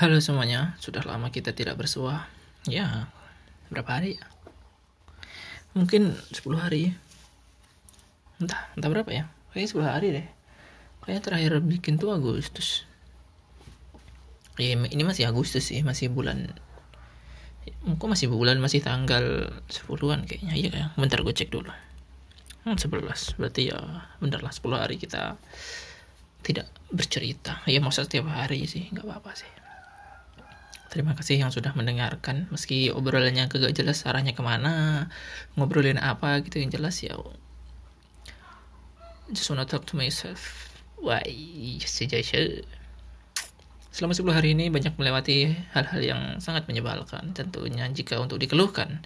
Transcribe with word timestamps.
Halo 0.00 0.16
semuanya, 0.16 0.80
sudah 0.80 1.04
lama 1.04 1.28
kita 1.28 1.52
tidak 1.52 1.76
bersua. 1.76 2.24
Ya, 2.64 3.12
berapa 3.68 4.00
hari 4.00 4.16
ya? 4.16 4.24
Mungkin 5.76 6.16
10 6.32 6.40
hari. 6.56 6.96
Entah, 8.40 8.72
entah 8.80 8.88
berapa 8.88 9.12
ya? 9.12 9.28
Kayaknya 9.52 9.68
10 9.76 9.84
hari 9.92 10.08
deh. 10.16 10.26
Kayaknya 11.04 11.20
terakhir 11.20 11.52
bikin 11.60 12.00
tuh 12.00 12.16
Agustus. 12.16 12.88
Ya, 14.56 14.72
ini 14.72 15.04
masih 15.04 15.28
Agustus 15.28 15.68
sih, 15.68 15.84
masih 15.84 16.08
bulan 16.08 16.48
Kok 17.84 18.08
masih 18.08 18.32
bulan, 18.32 18.56
masih 18.56 18.80
tanggal 18.80 19.52
10-an 19.68 20.24
kayaknya. 20.24 20.56
Iya 20.56 20.68
kayak. 20.72 20.88
Bentar 20.96 21.20
gue 21.20 21.34
cek 21.36 21.52
dulu. 21.52 21.68
Hmm, 22.64 22.80
11. 22.80 23.36
Berarti 23.36 23.68
ya 23.68 23.76
bentar 24.16 24.40
lah 24.40 24.48
10 24.48 24.80
hari 24.80 24.96
kita 24.96 25.36
tidak 26.40 26.72
bercerita. 26.88 27.60
Ya 27.68 27.84
masa 27.84 28.08
setiap 28.08 28.32
hari 28.32 28.64
sih, 28.64 28.88
nggak 28.88 29.04
apa-apa 29.04 29.36
sih. 29.36 29.59
Terima 30.90 31.14
kasih 31.14 31.38
yang 31.38 31.54
sudah 31.54 31.70
mendengarkan. 31.78 32.50
Meski 32.50 32.90
obrolannya 32.90 33.46
kagak 33.46 33.78
jelas 33.78 34.02
arahnya 34.02 34.34
ke 34.34 34.42
mana, 34.42 35.06
ngobrolin 35.54 36.02
apa 36.02 36.42
gitu 36.42 36.58
yang 36.58 36.74
jelas 36.74 36.98
ya. 37.06 37.14
Just 39.30 39.46
wanna 39.54 39.62
talk 39.62 39.86
to 39.86 39.94
myself. 39.94 40.66
Why, 40.98 41.22
just 41.78 42.02
Selama 43.90 44.14
10 44.14 44.34
hari 44.34 44.54
ini 44.54 44.70
banyak 44.70 44.94
melewati 44.98 45.50
hal-hal 45.74 46.02
yang 46.02 46.22
sangat 46.42 46.66
menyebalkan 46.66 47.34
tentunya 47.34 47.86
jika 47.90 48.18
untuk 48.18 48.42
dikeluhkan. 48.42 49.02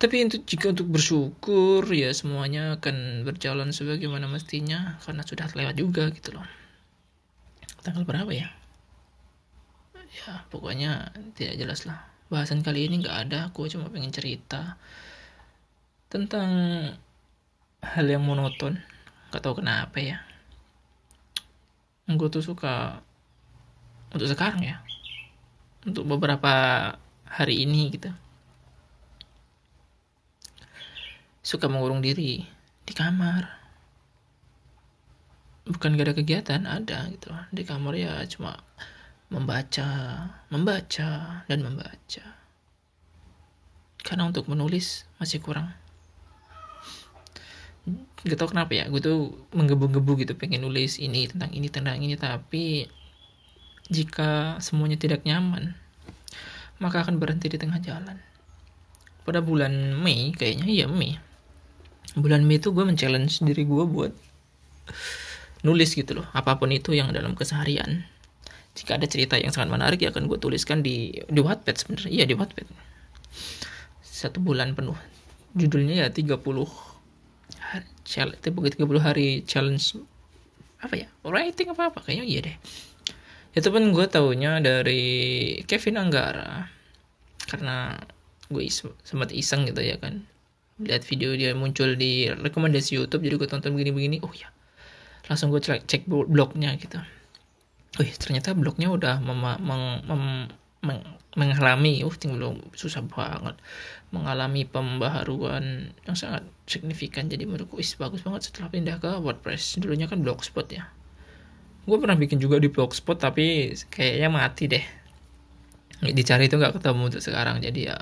Tapi 0.00 0.24
untuk 0.24 0.44
jika 0.44 0.72
untuk 0.72 0.88
bersyukur 0.88 1.84
ya 1.88 2.12
semuanya 2.12 2.76
akan 2.80 3.22
berjalan 3.24 3.70
sebagaimana 3.70 4.28
mestinya 4.28 5.00
karena 5.04 5.22
sudah 5.24 5.46
lewat 5.52 5.76
juga 5.80 6.12
gitu 6.12 6.36
loh. 6.36 6.44
Tanggal 7.84 8.04
berapa 8.04 8.32
ya? 8.32 8.61
Ya 10.12 10.44
pokoknya 10.52 11.16
tidak 11.32 11.56
jelas 11.56 11.88
lah. 11.88 12.04
Bahasan 12.28 12.64
kali 12.64 12.88
ini 12.88 13.00
nggak 13.04 13.18
ada 13.28 13.38
aku 13.52 13.68
cuma 13.68 13.88
pengen 13.92 14.12
cerita 14.12 14.76
tentang 16.12 16.50
hal 17.80 18.06
yang 18.06 18.20
monoton. 18.24 18.80
Nggak 19.32 19.42
tahu 19.42 19.64
kenapa 19.64 19.96
ya. 20.00 20.20
Gue 22.12 22.28
tuh 22.28 22.44
suka 22.44 23.00
untuk 24.12 24.28
sekarang 24.28 24.60
ya. 24.60 24.84
Untuk 25.88 26.04
beberapa 26.04 26.52
hari 27.24 27.64
ini 27.64 27.88
gitu. 27.90 28.12
Suka 31.42 31.66
mengurung 31.66 32.04
diri 32.04 32.44
di 32.84 32.92
kamar. 32.92 33.60
Bukan 35.62 35.94
gak 35.94 36.06
ada 36.10 36.14
kegiatan 36.14 36.62
ada 36.68 37.08
gitu. 37.08 37.32
Di 37.50 37.62
kamar 37.64 37.96
ya 37.96 38.20
cuma 38.28 38.60
membaca, 39.32 39.88
membaca, 40.52 41.42
dan 41.48 41.58
membaca. 41.64 42.24
Karena 44.04 44.28
untuk 44.28 44.44
menulis 44.52 45.08
masih 45.16 45.40
kurang. 45.40 45.72
Gak 48.22 48.38
tau 48.38 48.52
kenapa 48.52 48.76
ya, 48.76 48.86
gue 48.86 49.00
tuh 49.00 49.34
menggebu-gebu 49.56 50.22
gitu 50.22 50.38
pengen 50.38 50.62
nulis 50.62 51.00
ini 51.00 51.26
tentang 51.26 51.50
ini 51.50 51.66
tentang 51.72 51.98
ini 51.98 52.14
tapi 52.14 52.86
jika 53.90 54.60
semuanya 54.62 55.00
tidak 55.00 55.26
nyaman, 55.26 55.74
maka 56.78 57.02
akan 57.02 57.18
berhenti 57.18 57.50
di 57.50 57.58
tengah 57.58 57.82
jalan. 57.82 58.20
Pada 59.26 59.42
bulan 59.42 59.98
Mei, 59.98 60.30
kayaknya 60.36 60.66
iya 60.68 60.86
Mei. 60.86 61.18
Bulan 62.14 62.46
Mei 62.46 62.62
itu 62.62 62.70
gue 62.70 62.84
men-challenge 62.84 63.42
diri 63.42 63.66
gue 63.66 63.84
buat 63.88 64.12
nulis 65.66 65.94
gitu 65.94 66.22
loh, 66.22 66.26
apa 66.34 66.58
pun 66.58 66.70
itu 66.74 66.94
yang 66.94 67.10
dalam 67.14 67.38
keseharian 67.38 68.06
jika 68.72 68.96
ada 68.96 69.04
cerita 69.04 69.36
yang 69.36 69.52
sangat 69.52 69.68
menarik 69.68 70.00
ya 70.00 70.08
akan 70.08 70.28
gue 70.28 70.38
tuliskan 70.40 70.80
di 70.80 71.12
di 71.28 71.40
Wattpad 71.40 71.76
sebenarnya. 71.76 72.12
Iya 72.12 72.24
di 72.24 72.34
Wattpad. 72.36 72.66
Satu 74.00 74.40
bulan 74.40 74.72
penuh. 74.72 74.96
Judulnya 75.52 76.06
ya 76.06 76.08
30 76.08 76.40
hari 77.60 77.88
challenge 78.04 78.40
30 78.40 78.80
hari 79.00 79.44
challenge. 79.44 80.00
Apa 80.80 80.94
ya? 80.96 81.08
Writing 81.22 81.68
apa 81.70 81.92
apa 81.92 81.98
kayaknya 82.00 82.24
iya 82.24 82.40
deh. 82.42 82.56
Itu 83.52 83.68
pun 83.68 83.92
gue 83.92 84.06
taunya 84.08 84.58
dari 84.64 85.04
Kevin 85.68 86.00
Anggara. 86.00 86.72
Karena 87.44 87.92
gue 88.48 88.62
is 88.64 88.80
sempat 89.04 89.30
iseng 89.36 89.68
gitu 89.68 89.84
ya 89.84 90.00
kan. 90.00 90.24
Lihat 90.80 91.04
video 91.04 91.36
dia 91.36 91.52
muncul 91.52 91.94
di 92.00 92.32
rekomendasi 92.32 92.96
YouTube 92.96 93.28
jadi 93.28 93.36
gue 93.36 93.48
tonton 93.48 93.76
begini-begini. 93.76 94.24
Oh 94.24 94.32
ya 94.32 94.48
langsung 95.30 95.54
gue 95.54 95.62
cek, 95.62 95.86
cek 95.86 96.02
blognya 96.08 96.74
gitu 96.78 96.98
Wih, 98.00 98.12
ternyata 98.16 98.56
blognya 98.56 98.88
udah 98.88 99.20
mem 99.20 99.36
meng 99.60 99.84
mem 100.08 100.22
meng 100.80 101.00
mengalami, 101.32 102.04
uh, 102.04 102.12
tinggal 102.12 102.56
susah 102.76 103.00
banget, 103.08 103.56
mengalami 104.12 104.68
pembaharuan 104.68 105.92
yang 106.04 106.16
sangat 106.16 106.44
signifikan. 106.68 107.28
Jadi 107.28 107.48
menurutku, 107.48 107.80
is 107.80 107.96
bagus 107.96 108.20
banget 108.20 108.48
setelah 108.48 108.68
pindah 108.68 108.96
ke 109.00 109.08
WordPress. 109.20 109.80
Dulunya 109.80 110.08
kan 110.08 110.20
blogspot 110.20 110.68
ya. 110.68 110.92
Gue 111.88 111.96
pernah 111.96 112.20
bikin 112.20 112.36
juga 112.36 112.60
di 112.60 112.68
blogspot, 112.68 113.16
tapi 113.16 113.72
kayaknya 113.88 114.28
mati 114.28 114.68
deh. 114.68 114.84
Dicari 116.02 116.50
itu 116.50 116.58
nggak 116.58 116.82
ketemu 116.82 117.02
untuk 117.08 117.22
sekarang, 117.22 117.62
jadi 117.62 117.94
ya 117.94 117.96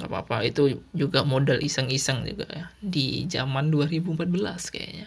nggak 0.00 0.08
apa-apa. 0.08 0.42
Itu 0.42 0.82
juga 0.96 1.22
modal 1.22 1.62
iseng-iseng 1.62 2.24
juga 2.26 2.48
ya 2.50 2.66
di 2.80 3.28
zaman 3.30 3.70
2014 3.70 4.26
kayaknya. 4.72 5.06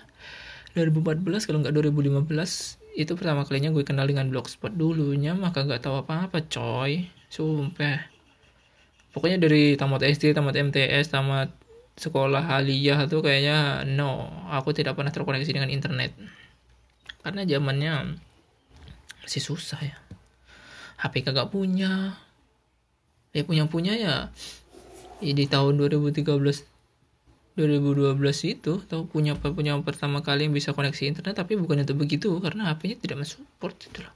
2014 0.77 1.47
kalau 1.47 1.59
nggak 1.63 1.73
2015 1.73 2.84
itu 2.95 3.11
pertama 3.19 3.43
kalinya 3.43 3.75
gue 3.75 3.83
kenal 3.83 4.07
dengan 4.07 4.31
blogspot 4.31 4.71
dulunya 4.71 5.35
maka 5.35 5.67
nggak 5.67 5.83
tahu 5.83 5.99
apa-apa 5.99 6.47
coy. 6.47 7.11
Sumpah. 7.27 8.07
Pokoknya 9.11 9.35
dari 9.43 9.75
tamat 9.75 10.07
SD 10.07 10.31
tamat 10.31 10.55
MTS 10.55 11.11
tamat 11.11 11.51
sekolah 11.99 12.47
aliyah 12.55 13.03
tuh 13.11 13.19
kayaknya 13.19 13.83
no. 13.83 14.31
Aku 14.55 14.71
tidak 14.71 14.95
pernah 14.95 15.11
terkoneksi 15.11 15.51
dengan 15.51 15.67
internet. 15.67 16.15
Karena 17.19 17.43
zamannya 17.43 18.15
masih 19.27 19.43
susah 19.43 19.79
ya. 19.83 19.97
HP 21.03 21.27
kagak 21.27 21.51
punya. 21.51 22.15
Ya 23.35 23.43
punya 23.43 23.67
punya 23.67 23.91
ya, 23.99 24.31
ya 25.19 25.33
di 25.35 25.43
tahun 25.43 25.75
2013 25.75 26.23
2012 27.55 28.19
itu 28.51 28.83
tahu 28.83 29.07
punya 29.07 29.31
punya 29.39 29.79
pertama 29.79 30.19
kali 30.19 30.47
yang 30.47 30.53
bisa 30.55 30.75
koneksi 30.75 31.07
internet 31.07 31.39
tapi 31.39 31.55
bukan 31.55 31.87
itu 31.87 31.95
begitu 31.95 32.29
karena 32.43 32.75
HP-nya 32.75 32.99
tidak 32.99 33.23
mensupport 33.23 33.75
gitu 33.79 33.99
loh. 34.03 34.13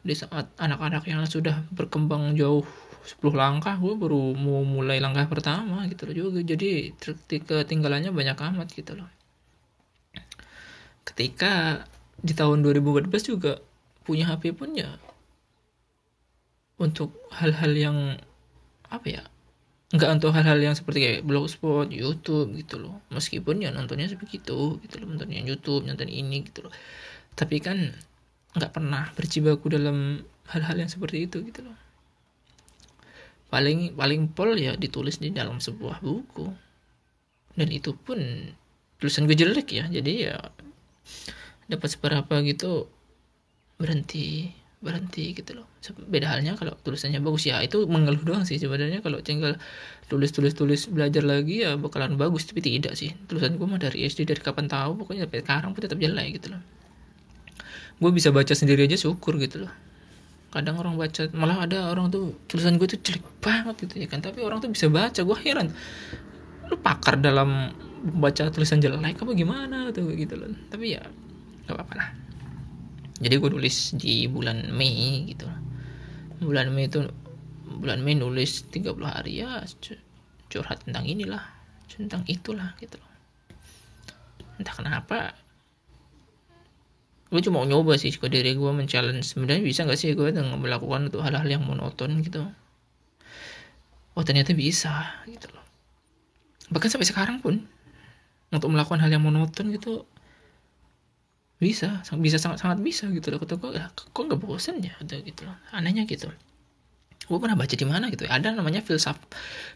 Di 0.00 0.16
saat 0.16 0.48
anak-anak 0.56 1.04
yang 1.04 1.20
sudah 1.28 1.68
berkembang 1.68 2.32
jauh 2.40 2.64
10 3.04 3.20
langkah 3.36 3.76
gue 3.76 3.92
baru 3.96 4.32
mau 4.32 4.64
mulai 4.64 4.96
langkah 5.00 5.28
pertama 5.28 5.84
gitu 5.92 6.08
loh 6.08 6.14
juga 6.28 6.40
jadi 6.40 6.92
ketinggalannya 7.28 8.12
banyak 8.16 8.36
amat 8.36 8.68
gitu 8.72 8.96
loh. 8.96 9.08
Ketika 11.04 11.84
di 12.20 12.32
tahun 12.32 12.64
2014 12.64 13.12
juga 13.28 13.60
punya 14.08 14.24
HP 14.32 14.56
pun 14.56 14.72
ya 14.72 14.96
untuk 16.80 17.12
hal-hal 17.34 17.72
yang 17.76 17.98
apa 18.88 19.06
ya 19.08 19.22
nggak 19.88 20.20
untuk 20.20 20.36
hal-hal 20.36 20.60
yang 20.60 20.76
seperti 20.76 20.98
kayak 21.00 21.22
blogspot, 21.24 21.88
YouTube 21.88 22.52
gitu 22.60 22.76
loh. 22.76 23.00
Meskipun 23.08 23.64
ya 23.64 23.72
nontonnya 23.72 24.04
sebegitu 24.04 24.76
gitu 24.84 24.94
loh, 25.00 25.06
nontonnya 25.08 25.40
YouTube, 25.40 25.88
nonton 25.88 26.12
ini 26.12 26.44
gitu 26.44 26.68
loh. 26.68 26.72
Tapi 27.32 27.56
kan 27.64 27.96
nggak 28.52 28.72
pernah 28.72 29.08
berjibaku 29.16 29.72
dalam 29.72 30.20
hal-hal 30.52 30.76
yang 30.76 30.90
seperti 30.92 31.24
itu 31.24 31.40
gitu 31.40 31.64
loh. 31.64 31.76
Paling 33.48 33.96
paling 33.96 34.28
pol 34.28 34.52
ya 34.60 34.76
ditulis 34.76 35.24
di 35.24 35.32
dalam 35.32 35.56
sebuah 35.56 36.04
buku. 36.04 36.52
Dan 37.56 37.72
itu 37.72 37.96
pun 37.96 38.20
tulisan 39.00 39.24
gue 39.24 39.36
jelek 39.40 39.72
ya. 39.72 39.88
Jadi 39.88 40.12
ya 40.28 40.36
dapat 41.64 41.88
seberapa 41.88 42.34
gitu 42.44 42.92
berhenti 43.80 44.52
berhenti 44.78 45.34
gitu 45.34 45.58
loh. 45.58 45.66
Beda 46.06 46.30
halnya 46.30 46.54
kalau 46.54 46.78
tulisannya 46.78 47.18
bagus. 47.18 47.50
Ya 47.50 47.58
itu 47.58 47.82
mengeluh 47.90 48.22
doang 48.22 48.46
sih 48.46 48.62
sebenarnya. 48.62 49.02
Kalau 49.02 49.18
tinggal 49.22 49.58
tulis 50.06 50.30
tulis 50.30 50.54
tulis 50.54 50.86
belajar 50.86 51.26
lagi 51.26 51.66
ya 51.66 51.74
bakalan 51.74 52.14
bagus. 52.14 52.46
Tapi 52.46 52.62
tidak 52.62 52.94
sih. 52.94 53.10
Tulisan 53.26 53.58
gue 53.58 53.66
mah 53.66 53.82
dari 53.82 54.06
SD 54.06 54.22
dari 54.30 54.38
kapan 54.38 54.70
tahu. 54.70 55.02
Pokoknya 55.02 55.26
sampai 55.26 55.42
sekarang 55.42 55.70
pun 55.74 55.80
tetap 55.82 55.98
jelek 55.98 56.38
gitu 56.38 56.54
loh. 56.54 56.62
Gue 57.98 58.10
bisa 58.14 58.30
baca 58.30 58.54
sendiri 58.54 58.86
aja 58.86 58.94
syukur 58.94 59.34
gitu 59.42 59.66
loh. 59.66 59.72
Kadang 60.54 60.78
orang 60.78 60.94
baca 60.94 61.26
malah 61.34 61.66
ada 61.66 61.90
orang 61.90 62.08
tuh 62.14 62.38
tulisan 62.46 62.78
gue 62.78 62.86
tuh 62.86 63.02
jelek 63.02 63.26
banget 63.42 63.74
gitu 63.82 63.94
ya 63.98 64.06
kan. 64.06 64.22
Tapi 64.22 64.46
orang 64.46 64.62
tuh 64.62 64.70
bisa 64.70 64.86
baca. 64.86 65.20
Gue 65.26 65.38
heran. 65.42 65.74
Lu 66.70 66.78
pakar 66.78 67.18
dalam 67.18 67.74
baca 67.98 68.46
tulisan 68.54 68.78
jelek 68.78 69.18
apa 69.18 69.32
gimana 69.34 69.90
tuh 69.90 70.06
gitu 70.14 70.38
loh. 70.38 70.54
Tapi 70.70 70.94
ya 70.94 71.02
gak 71.66 71.74
apa-apa 71.74 71.94
lah 71.98 72.27
jadi 73.18 73.34
gue 73.42 73.50
nulis 73.50 73.98
di 73.98 74.30
bulan 74.30 74.70
Mei 74.70 75.26
gitu. 75.34 75.46
Bulan 76.38 76.70
Mei 76.70 76.86
itu 76.86 77.02
bulan 77.66 77.98
Mei 78.02 78.14
nulis 78.14 78.66
30 78.70 78.94
hari 79.02 79.42
ya 79.42 79.66
curhat 80.48 80.86
tentang 80.86 81.04
inilah 81.04 81.42
tentang 81.90 82.22
itulah 82.30 82.78
gitu 82.78 82.94
loh. 82.96 83.12
Entah 84.62 84.74
kenapa 84.74 85.34
gue 87.28 87.40
cuma 87.44 87.60
nyoba 87.66 87.98
sih 87.98 88.14
ke 88.14 88.30
diri 88.30 88.54
gue 88.54 88.70
men-challenge. 88.70 89.26
Sebenarnya 89.26 89.66
bisa 89.66 89.82
nggak 89.84 89.98
sih 89.98 90.14
gue 90.14 90.30
dengan 90.30 90.56
melakukan 90.56 91.10
untuk 91.10 91.26
hal-hal 91.26 91.44
yang 91.44 91.66
monoton 91.66 92.22
gitu? 92.22 92.46
Oh 94.14 94.22
ternyata 94.22 94.54
bisa 94.54 95.22
gitu 95.26 95.50
loh. 95.50 95.66
Bahkan 96.70 96.88
sampai 96.88 97.08
sekarang 97.08 97.42
pun 97.42 97.66
untuk 98.48 98.70
melakukan 98.72 99.02
hal 99.02 99.10
yang 99.12 99.26
monoton 99.26 99.74
gitu 99.74 100.08
bisa 101.58 102.06
bisa 102.22 102.38
sangat 102.38 102.62
sangat 102.62 102.78
bisa 102.78 103.10
gitu 103.10 103.34
loh. 103.34 103.42
Kata 103.42 103.58
gue 103.58 103.74
ya, 103.74 103.90
kok 103.90 104.14
nggak 104.14 104.38
bosan 104.38 104.78
ya? 104.78 104.94
Ada 105.02 105.18
gitu 105.26 105.42
loh. 105.42 105.58
Anehnya 105.74 106.06
gitu. 106.06 106.30
Gue 107.28 107.38
pernah 107.42 107.58
baca 107.58 107.74
di 107.74 107.84
mana 107.84 108.08
gitu 108.08 108.24
ada 108.24 108.54
namanya 108.54 108.80
filsaf 108.80 109.18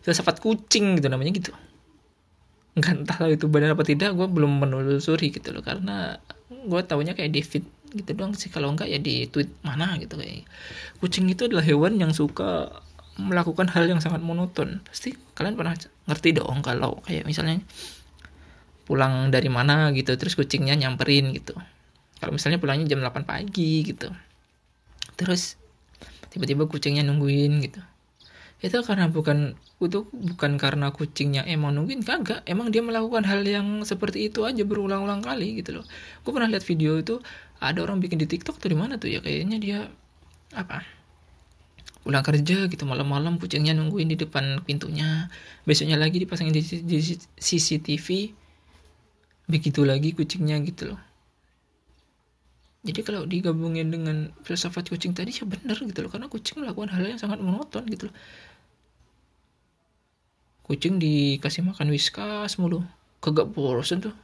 filsafat 0.07 0.39
kucing 0.39 0.97
gitu 1.03 1.11
namanya 1.11 1.35
gitu. 1.35 1.53
Nggak 2.79 2.93
entah 3.03 3.19
itu 3.29 3.47
benar 3.51 3.75
apa 3.75 3.85
tidak 3.85 4.15
gue 4.15 4.27
belum 4.31 4.63
menelusuri 4.63 5.35
gitu 5.35 5.51
loh. 5.51 5.61
Karena 5.67 6.17
gue 6.49 6.81
tahunya 6.81 7.19
kayak 7.19 7.35
David 7.35 7.65
gitu 7.93 8.11
doang 8.15 8.33
sih. 8.39 8.49
Kalau 8.49 8.71
enggak 8.71 8.87
ya 8.87 9.03
di 9.03 9.27
tweet 9.27 9.51
mana 9.67 9.99
gitu 9.99 10.15
kayak. 10.15 10.47
Kucing 11.03 11.27
itu 11.29 11.51
adalah 11.51 11.67
hewan 11.67 11.99
yang 11.99 12.15
suka 12.15 12.79
melakukan 13.19 13.69
hal 13.69 13.91
yang 13.91 13.99
sangat 13.99 14.23
monoton. 14.25 14.81
Pasti 14.87 15.13
kalian 15.35 15.59
pernah 15.59 15.75
ngerti 16.09 16.39
dong 16.39 16.63
kalau 16.65 17.03
kayak 17.05 17.27
misalnya 17.29 17.61
pulang 18.83 19.31
dari 19.31 19.49
mana 19.49 19.95
gitu 19.95 20.15
terus 20.19 20.35
kucingnya 20.35 20.75
nyamperin 20.75 21.31
gitu. 21.33 21.55
Kalau 22.23 22.33
misalnya 22.35 22.63
pulangnya 22.63 22.87
jam 22.87 23.03
8 23.03 23.27
pagi 23.27 23.83
gitu. 23.83 24.11
Terus 25.19 25.59
tiba-tiba 26.31 26.71
kucingnya 26.71 27.03
nungguin 27.03 27.63
gitu. 27.67 27.83
Itu 28.63 28.79
karena 28.87 29.11
bukan 29.11 29.59
itu 29.83 30.07
bukan 30.07 30.55
karena 30.55 30.95
kucingnya 30.95 31.43
emang 31.51 31.75
nungguin 31.75 32.07
kagak. 32.07 32.47
Emang 32.47 32.71
dia 32.71 32.79
melakukan 32.79 33.27
hal 33.27 33.43
yang 33.43 33.83
seperti 33.83 34.31
itu 34.31 34.47
aja 34.47 34.63
berulang-ulang 34.63 35.19
kali 35.19 35.59
gitu 35.59 35.83
loh. 35.83 35.85
Gue 36.23 36.31
pernah 36.31 36.47
lihat 36.47 36.63
video 36.63 36.95
itu 36.95 37.19
ada 37.59 37.83
orang 37.83 37.99
bikin 37.99 38.23
di 38.23 38.31
tiktok 38.31 38.63
tuh 38.63 38.71
di 38.71 38.79
mana 38.79 39.03
tuh 39.03 39.11
ya 39.11 39.19
kayaknya 39.19 39.59
dia 39.59 39.79
apa 40.55 40.87
pulang 42.03 42.27
kerja 42.27 42.67
gitu 42.67 42.83
malam-malam 42.83 43.39
kucingnya 43.39 43.75
nungguin 43.75 44.11
di 44.11 44.19
depan 44.19 44.63
pintunya. 44.63 45.27
Besoknya 45.67 45.99
lagi 45.99 46.23
dipasangin 46.23 46.55
di, 46.55 46.63
di 46.87 46.99
CCTV 47.39 48.07
begitu 49.51 49.83
lagi 49.83 50.15
kucingnya 50.15 50.59
gitu 50.63 50.95
loh. 50.95 51.01
Jadi 52.83 53.01
kalau 53.07 53.23
digabungin 53.23 53.95
dengan 53.95 54.35
filsafat 54.43 54.91
kucing 54.91 55.15
tadi 55.15 55.31
ya 55.31 55.47
bener 55.47 55.79
gitu 55.79 56.03
loh. 56.03 56.11
Karena 56.11 56.27
kucing 56.27 56.67
melakukan 56.67 56.91
hal 56.91 57.07
yang 57.07 57.21
sangat 57.21 57.39
monoton 57.39 57.87
gitu 57.87 58.11
loh. 58.11 58.17
Kucing 60.67 60.99
dikasih 60.99 61.63
makan 61.63 61.95
whiskas 61.95 62.59
mulu. 62.59 62.83
Kagak 63.23 63.55
bosen 63.55 64.03
tuh. 64.03 64.15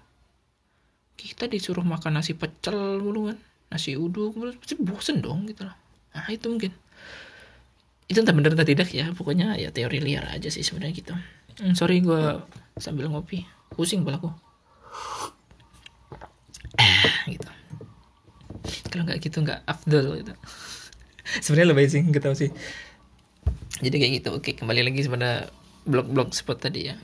Kita 1.15 1.47
disuruh 1.47 1.87
makan 1.87 2.19
nasi 2.19 2.35
pecel 2.35 2.99
mulu 2.99 3.31
kan. 3.31 3.39
Nasi 3.71 3.95
uduk 3.95 4.35
mulu. 4.35 4.51
Pasti 4.59 4.75
bosen 4.75 5.23
dong 5.23 5.47
gitu 5.47 5.63
loh. 5.63 5.75
Nah 6.19 6.27
itu 6.27 6.51
mungkin. 6.51 6.75
Itu 8.11 8.27
entah 8.27 8.35
bener 8.35 8.59
entah 8.59 8.67
tidak 8.67 8.91
ya. 8.91 9.15
Pokoknya 9.15 9.55
ya 9.55 9.71
teori 9.71 10.03
liar 10.03 10.35
aja 10.35 10.51
sih 10.51 10.67
sebenarnya 10.67 10.95
gitu. 10.99 11.15
Hmm, 11.63 11.79
sorry 11.79 12.03
gue 12.03 12.43
sambil 12.75 13.07
ngopi. 13.07 13.47
Pusing 13.71 14.03
pelaku. 14.03 14.35
eh 14.35 14.48
gitu. 17.31 17.49
Kalau 18.89 19.05
nggak 19.05 19.19
gitu 19.21 19.45
nggak 19.45 19.61
afdol 19.69 20.21
gitu. 20.21 20.33
Sebenarnya 21.45 21.69
lebih 21.77 21.87
sih 21.93 22.03
nggak 22.03 22.25
tahu 22.25 22.35
sih. 22.37 22.51
Jadi 23.79 23.97
kayak 24.01 24.13
gitu 24.23 24.29
oke 24.35 24.51
kembali 24.59 24.81
lagi 24.83 25.07
pada 25.07 25.53
blog-blog 25.87 26.35
spot 26.35 26.59
tadi 26.65 26.91
ya. 26.91 26.97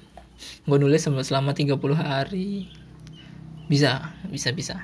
Gue 0.67 0.77
nulis 0.81 1.05
selama, 1.05 1.23
selama 1.23 1.51
30 1.55 1.77
hari. 1.95 2.69
Bisa 3.69 4.13
bisa 4.29 4.51
bisa. 4.53 4.77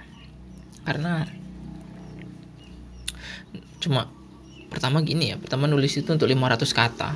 Karena 0.84 1.28
cuma 3.80 4.12
pertama 4.68 5.00
gini 5.00 5.32
ya 5.32 5.36
pertama 5.40 5.66
nulis 5.66 5.96
itu 5.96 6.08
untuk 6.12 6.28
500 6.28 6.70
kata. 6.70 7.10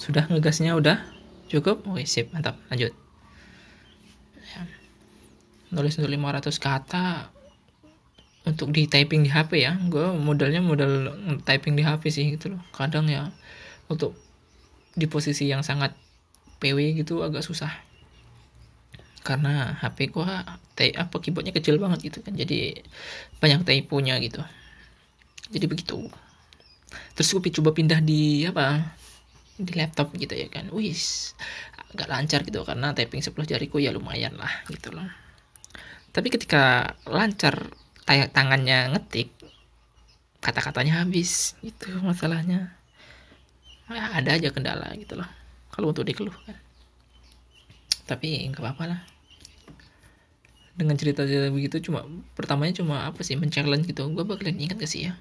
Sudah 0.00 0.26
ngegasnya 0.26 0.74
udah 0.74 0.98
cukup? 1.46 1.86
Oke 1.86 2.08
sip 2.08 2.34
mantap 2.34 2.58
lanjut. 2.72 3.01
Nulis 5.72 5.96
untuk 5.96 6.12
500 6.12 6.52
kata 6.60 7.32
untuk 8.44 8.70
di 8.74 8.84
typing 8.86 9.24
di 9.24 9.30
HP 9.32 9.64
ya. 9.64 9.72
Gue 9.88 10.12
modalnya 10.14 10.60
modal 10.60 11.16
typing 11.48 11.74
di 11.74 11.82
HP 11.82 12.12
sih 12.12 12.26
gitu 12.36 12.54
loh. 12.54 12.62
Kadang 12.76 13.08
ya 13.08 13.32
untuk 13.88 14.14
di 14.92 15.08
posisi 15.08 15.48
yang 15.48 15.64
sangat 15.64 15.96
PW 16.60 17.00
gitu 17.00 17.24
agak 17.24 17.42
susah. 17.42 17.72
Karena 19.24 19.78
HP 19.80 20.12
gua 20.12 20.58
apa 20.76 21.16
keyboardnya 21.22 21.54
kecil 21.54 21.78
banget 21.78 22.12
gitu 22.12 22.20
kan. 22.20 22.34
Jadi 22.34 22.82
banyak 23.38 23.64
typonya 23.64 24.18
gitu. 24.20 24.42
Jadi 25.54 25.66
begitu. 25.70 26.10
Terus 27.16 27.28
gue 27.32 27.52
coba 27.62 27.70
pindah 27.72 28.02
di 28.02 28.44
apa 28.44 28.92
di 29.56 29.72
laptop 29.78 30.10
gitu 30.18 30.34
ya 30.34 30.50
kan. 30.50 30.68
Wis 30.74 31.32
agak 31.92 32.08
lancar 32.08 32.40
gitu 32.42 32.64
karena 32.64 32.96
typing 32.96 33.20
sebelah 33.20 33.44
jariku 33.44 33.76
ya 33.76 33.92
lumayan 33.92 34.32
lah 34.40 34.64
gitu 34.72 34.90
loh 34.96 35.21
tapi 36.12 36.28
ketika 36.28 36.94
lancar 37.08 37.72
tangannya 38.06 38.92
ngetik 38.92 39.32
kata-katanya 40.44 41.06
habis 41.06 41.56
gitu 41.64 41.88
masalahnya. 42.04 42.76
Ya, 43.92 44.08
ada 44.16 44.36
aja 44.36 44.48
kendala 44.48 44.88
gitu 44.96 45.20
loh 45.20 45.28
kalau 45.72 45.92
untuk 45.92 46.04
dikeluhkan. 46.04 46.56
Tapi 48.04 48.44
nggak 48.52 48.60
apa-apa 48.60 48.84
lah. 48.92 49.00
Dengan 50.72 50.96
cerita 50.96 51.28
cerita 51.28 51.52
begitu 51.52 51.80
cuma 51.88 52.04
pertamanya 52.32 52.80
cuma 52.80 53.04
apa 53.08 53.20
sih 53.24 53.36
men-challenge 53.36 53.88
gitu. 53.88 54.08
Gue 54.12 54.24
bakalan 54.24 54.56
ingat 54.56 54.80
gak 54.80 54.88
sih 54.88 55.08
ya? 55.08 55.20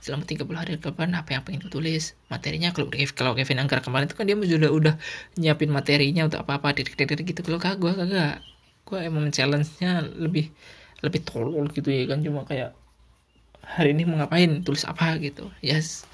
Selama 0.00 0.24
30 0.24 0.48
hari 0.56 0.80
ke 0.80 0.88
depan 0.88 1.12
apa 1.12 1.36
yang 1.36 1.44
pengen 1.44 1.68
gue 1.68 1.72
tulis 1.72 2.16
materinya. 2.32 2.72
Kalau 2.72 2.88
kalau 3.12 3.32
Kevin 3.36 3.60
Angkar 3.60 3.84
kemarin 3.84 4.08
itu 4.08 4.16
kan 4.16 4.24
dia 4.24 4.36
sudah 4.36 4.72
udah 4.72 4.94
nyiapin 5.36 5.68
materinya 5.68 6.24
untuk 6.24 6.40
apa 6.40 6.56
apa 6.56 6.72
titik 6.72 6.96
titik 6.96 7.28
gitu. 7.28 7.44
Kalau 7.44 7.60
kagak 7.60 7.76
gue 7.84 7.92
kagak 7.92 8.40
gue 8.86 8.98
emang 9.02 9.34
challenge 9.34 9.82
nya 9.82 10.06
lebih 10.06 10.54
lebih 11.02 11.20
tolol 11.26 11.66
gitu 11.74 11.90
ya 11.90 12.06
kan. 12.06 12.22
Cuma 12.22 12.46
kayak 12.46 12.72
hari 13.66 13.92
ini 13.92 14.06
mau 14.06 14.22
ngapain? 14.22 14.62
Tulis 14.62 14.86
apa? 14.86 15.18
gitu. 15.18 15.50
Yes. 15.60 16.06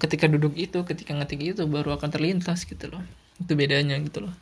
Ketika 0.00 0.26
duduk 0.26 0.56
itu 0.56 0.82
ketika 0.82 1.14
ngetik 1.14 1.54
itu 1.54 1.62
baru 1.68 1.94
akan 2.00 2.08
terlintas 2.10 2.64
gitu 2.64 2.88
loh. 2.90 3.04
Itu 3.38 3.54
bedanya 3.54 4.00
gitu 4.00 4.24
loh. 4.24 4.34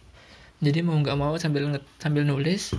Jadi 0.62 0.78
mau 0.86 0.94
nggak 0.94 1.18
mau 1.18 1.34
sambil 1.36 1.82
sambil 1.98 2.22
nulis 2.22 2.70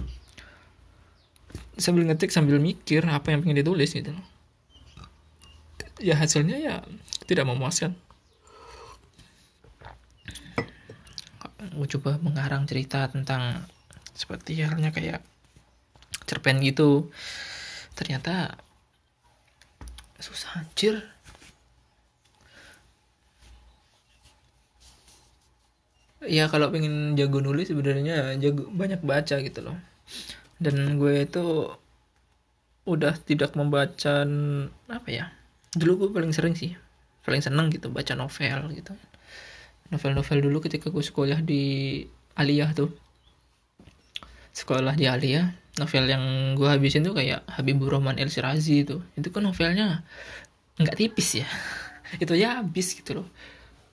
sambil 1.78 2.06
ngetik 2.06 2.30
sambil 2.30 2.62
mikir 2.62 3.02
apa 3.10 3.34
yang 3.34 3.44
pengen 3.44 3.60
ditulis 3.60 3.92
gitu 3.92 4.16
loh. 4.16 4.26
Ya 6.00 6.16
hasilnya 6.16 6.58
ya 6.58 6.76
tidak 7.28 7.44
memuaskan. 7.50 7.94
Gue 11.74 11.88
coba 11.98 12.20
mengarang 12.20 12.68
cerita 12.68 13.08
tentang 13.08 13.68
seperti 14.14 14.62
halnya 14.62 14.94
kayak 14.94 15.22
cerpen 16.26 16.62
gitu. 16.64 17.12
Ternyata 17.94 18.58
susah 20.18 20.64
anjir. 20.64 21.04
Ya 26.24 26.48
kalau 26.48 26.72
pengen 26.72 27.20
jago 27.20 27.44
nulis 27.44 27.68
sebenarnya 27.68 28.40
jago 28.40 28.72
banyak 28.72 29.04
baca 29.04 29.44
gitu 29.44 29.60
loh. 29.60 29.76
Dan 30.64 30.96
gue 30.96 31.28
itu 31.28 31.68
udah 32.84 33.16
tidak 33.24 33.56
membaca 33.56 34.28
apa 34.92 35.08
ya 35.08 35.32
dulu 35.72 36.04
gue 36.04 36.10
paling 36.20 36.36
sering 36.36 36.52
sih 36.52 36.76
paling 37.24 37.40
seneng 37.40 37.72
gitu 37.72 37.88
baca 37.88 38.12
novel 38.14 38.76
gitu. 38.76 38.92
Novel-novel 39.88 40.40
dulu 40.44 40.58
ketika 40.60 40.92
gue 40.92 41.00
sekolah 41.00 41.40
di 41.46 42.04
Aliyah 42.36 42.76
tuh 42.76 42.92
sekolah 44.54 44.94
di 44.94 45.10
Aliyah 45.10 45.64
novel 45.82 46.06
yang 46.06 46.24
gue 46.54 46.70
habisin 46.70 47.02
tuh 47.02 47.18
kayak 47.18 47.42
Habibur 47.50 47.98
Rahman 47.98 48.22
El 48.22 48.30
Sirazi 48.30 48.86
itu. 48.86 49.02
Itu 49.18 49.34
kan 49.34 49.42
novelnya 49.42 50.06
nggak 50.78 50.98
tipis 50.98 51.42
ya. 51.42 51.48
Itu 52.24 52.38
ya 52.38 52.62
habis 52.62 52.94
gitu 52.94 53.22
loh. 53.22 53.28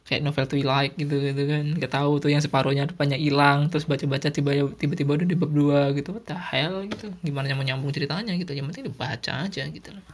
Kayak 0.04 0.26
novel 0.26 0.44
Twilight 0.44 0.92
gitu 1.00 1.16
gitu 1.16 1.42
kan. 1.48 1.64
Nggak 1.80 1.92
tahu 1.96 2.20
tuh 2.20 2.28
yang 2.28 2.44
separuhnya 2.44 2.84
depannya 2.84 3.16
hilang 3.16 3.72
terus 3.72 3.88
baca-baca 3.88 4.28
tiba-tiba 4.28 5.10
udah 5.16 5.26
di 5.28 5.36
bab 5.38 5.52
dua 5.56 5.80
gitu. 5.96 6.12
What 6.12 6.28
the 6.28 6.36
hell 6.36 6.84
gitu. 6.84 7.16
Gimana 7.24 7.56
mau 7.56 7.64
nyambung 7.64 7.96
ceritanya 7.96 8.36
gitu. 8.36 8.52
Yang 8.52 8.76
penting 8.76 8.84
dibaca 8.92 9.32
aja 9.48 9.62
gitu 9.64 9.88
loh. 9.96 10.04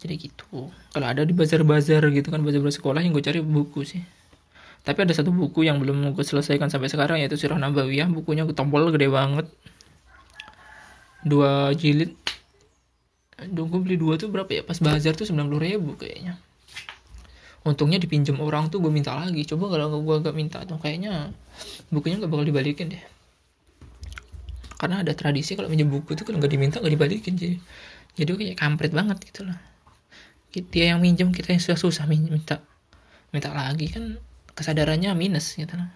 Jadi 0.00 0.14
gitu. 0.16 0.70
Kalau 0.94 1.06
ada 1.10 1.26
di 1.26 1.34
bazar-bazar 1.34 2.06
gitu 2.14 2.28
kan 2.30 2.40
bazar-bazar 2.46 2.78
sekolah 2.78 3.02
yang 3.02 3.12
gue 3.12 3.24
cari 3.26 3.42
buku 3.42 3.82
sih 3.82 4.19
tapi 4.80 4.98
ada 5.04 5.12
satu 5.12 5.28
buku 5.28 5.68
yang 5.68 5.76
belum 5.76 6.16
gue 6.16 6.24
selesaikan 6.24 6.72
sampai 6.72 6.88
sekarang 6.88 7.20
yaitu 7.20 7.36
Sirah 7.36 7.60
Nabawiyah. 7.60 8.08
Bukunya 8.08 8.48
gue 8.48 8.56
tombol 8.56 8.88
gede 8.88 9.12
banget. 9.12 9.46
Dua 11.20 11.76
jilid. 11.76 12.16
Duh, 13.40 13.68
gue 13.68 13.80
beli 13.80 13.96
dua 14.00 14.16
tuh 14.16 14.32
berapa 14.32 14.48
ya? 14.48 14.62
Pas 14.64 14.80
bazar 14.80 15.12
tuh 15.12 15.28
sembilan 15.28 15.46
puluh 15.52 15.60
ribu 15.60 15.90
kayaknya. 16.00 16.40
Untungnya 17.60 18.00
dipinjam 18.00 18.40
orang 18.40 18.72
tuh 18.72 18.80
gue 18.80 18.88
minta 18.88 19.12
lagi. 19.12 19.44
Coba 19.44 19.68
kalau 19.68 20.00
gue 20.00 20.16
gak 20.24 20.32
minta 20.32 20.64
tuh 20.64 20.80
kayaknya 20.80 21.28
bukunya 21.92 22.16
gak 22.16 22.32
bakal 22.32 22.48
dibalikin 22.48 22.96
deh. 22.96 23.04
Karena 24.80 25.04
ada 25.04 25.12
tradisi 25.12 25.52
kalau 25.60 25.68
minjem 25.68 25.92
buku 25.92 26.16
itu 26.16 26.24
kalau 26.24 26.40
nggak 26.40 26.52
diminta 26.56 26.80
nggak 26.80 26.94
dibalikin. 26.96 27.36
Jadi 27.36 27.56
jadi 28.16 28.30
kayak 28.32 28.56
kampret 28.56 28.96
banget 28.96 29.20
gitu 29.28 29.44
loh. 29.44 29.60
Dia 30.56 30.96
yang 30.96 31.04
minjem 31.04 31.36
kita 31.36 31.52
yang 31.52 31.60
susah-susah 31.60 32.08
minta. 32.08 32.64
Minta 33.28 33.52
lagi 33.52 33.92
kan 33.92 34.16
kesadarannya 34.60 35.16
minus 35.16 35.56
gitu 35.56 35.72
loh 35.80 35.88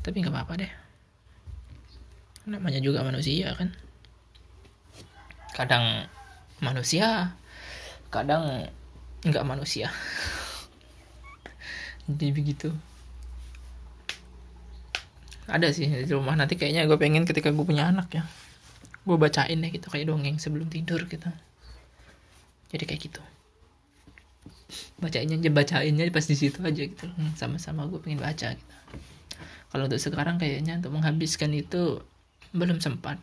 tapi 0.00 0.24
nggak 0.24 0.32
apa-apa 0.32 0.52
deh. 0.64 0.72
Namanya 2.48 2.80
juga 2.80 3.04
manusia 3.04 3.52
kan. 3.52 3.68
Kadang 5.52 6.08
manusia 6.64 7.36
kadang 8.08 8.68
nggak 9.22 9.44
manusia. 9.44 9.92
Jadi 12.08 12.26
begitu. 12.32 12.68
Ada 15.50 15.74
sih 15.74 15.86
di 15.86 16.08
rumah. 16.08 16.34
Nanti 16.34 16.56
kayaknya 16.56 16.88
gue 16.88 16.96
pengen 16.96 17.28
ketika 17.28 17.52
gue 17.52 17.64
punya 17.66 17.92
anak 17.92 18.08
ya. 18.16 18.24
Gue 19.04 19.20
bacain 19.20 19.60
deh 19.60 19.70
gitu 19.70 19.92
kayak 19.92 20.08
dongeng 20.08 20.40
sebelum 20.40 20.72
tidur 20.72 21.04
gitu. 21.06 21.28
Jadi 22.72 22.84
kayak 22.88 23.02
gitu 23.04 23.22
bacainnya 25.00 25.40
aja 25.40 25.50
bacainnya 25.50 26.04
pas 26.12 26.28
di 26.28 26.36
situ 26.36 26.60
aja 26.60 26.82
gitu. 26.84 27.08
Hmm, 27.08 27.32
sama-sama 27.34 27.88
gue 27.88 27.98
pengen 27.98 28.20
baca 28.20 28.54
gitu. 28.54 28.74
Kalau 29.70 29.88
untuk 29.88 30.00
sekarang 30.02 30.36
kayaknya 30.36 30.78
untuk 30.78 30.92
menghabiskan 30.94 31.50
itu 31.56 32.04
belum 32.52 32.78
sempat. 32.78 33.16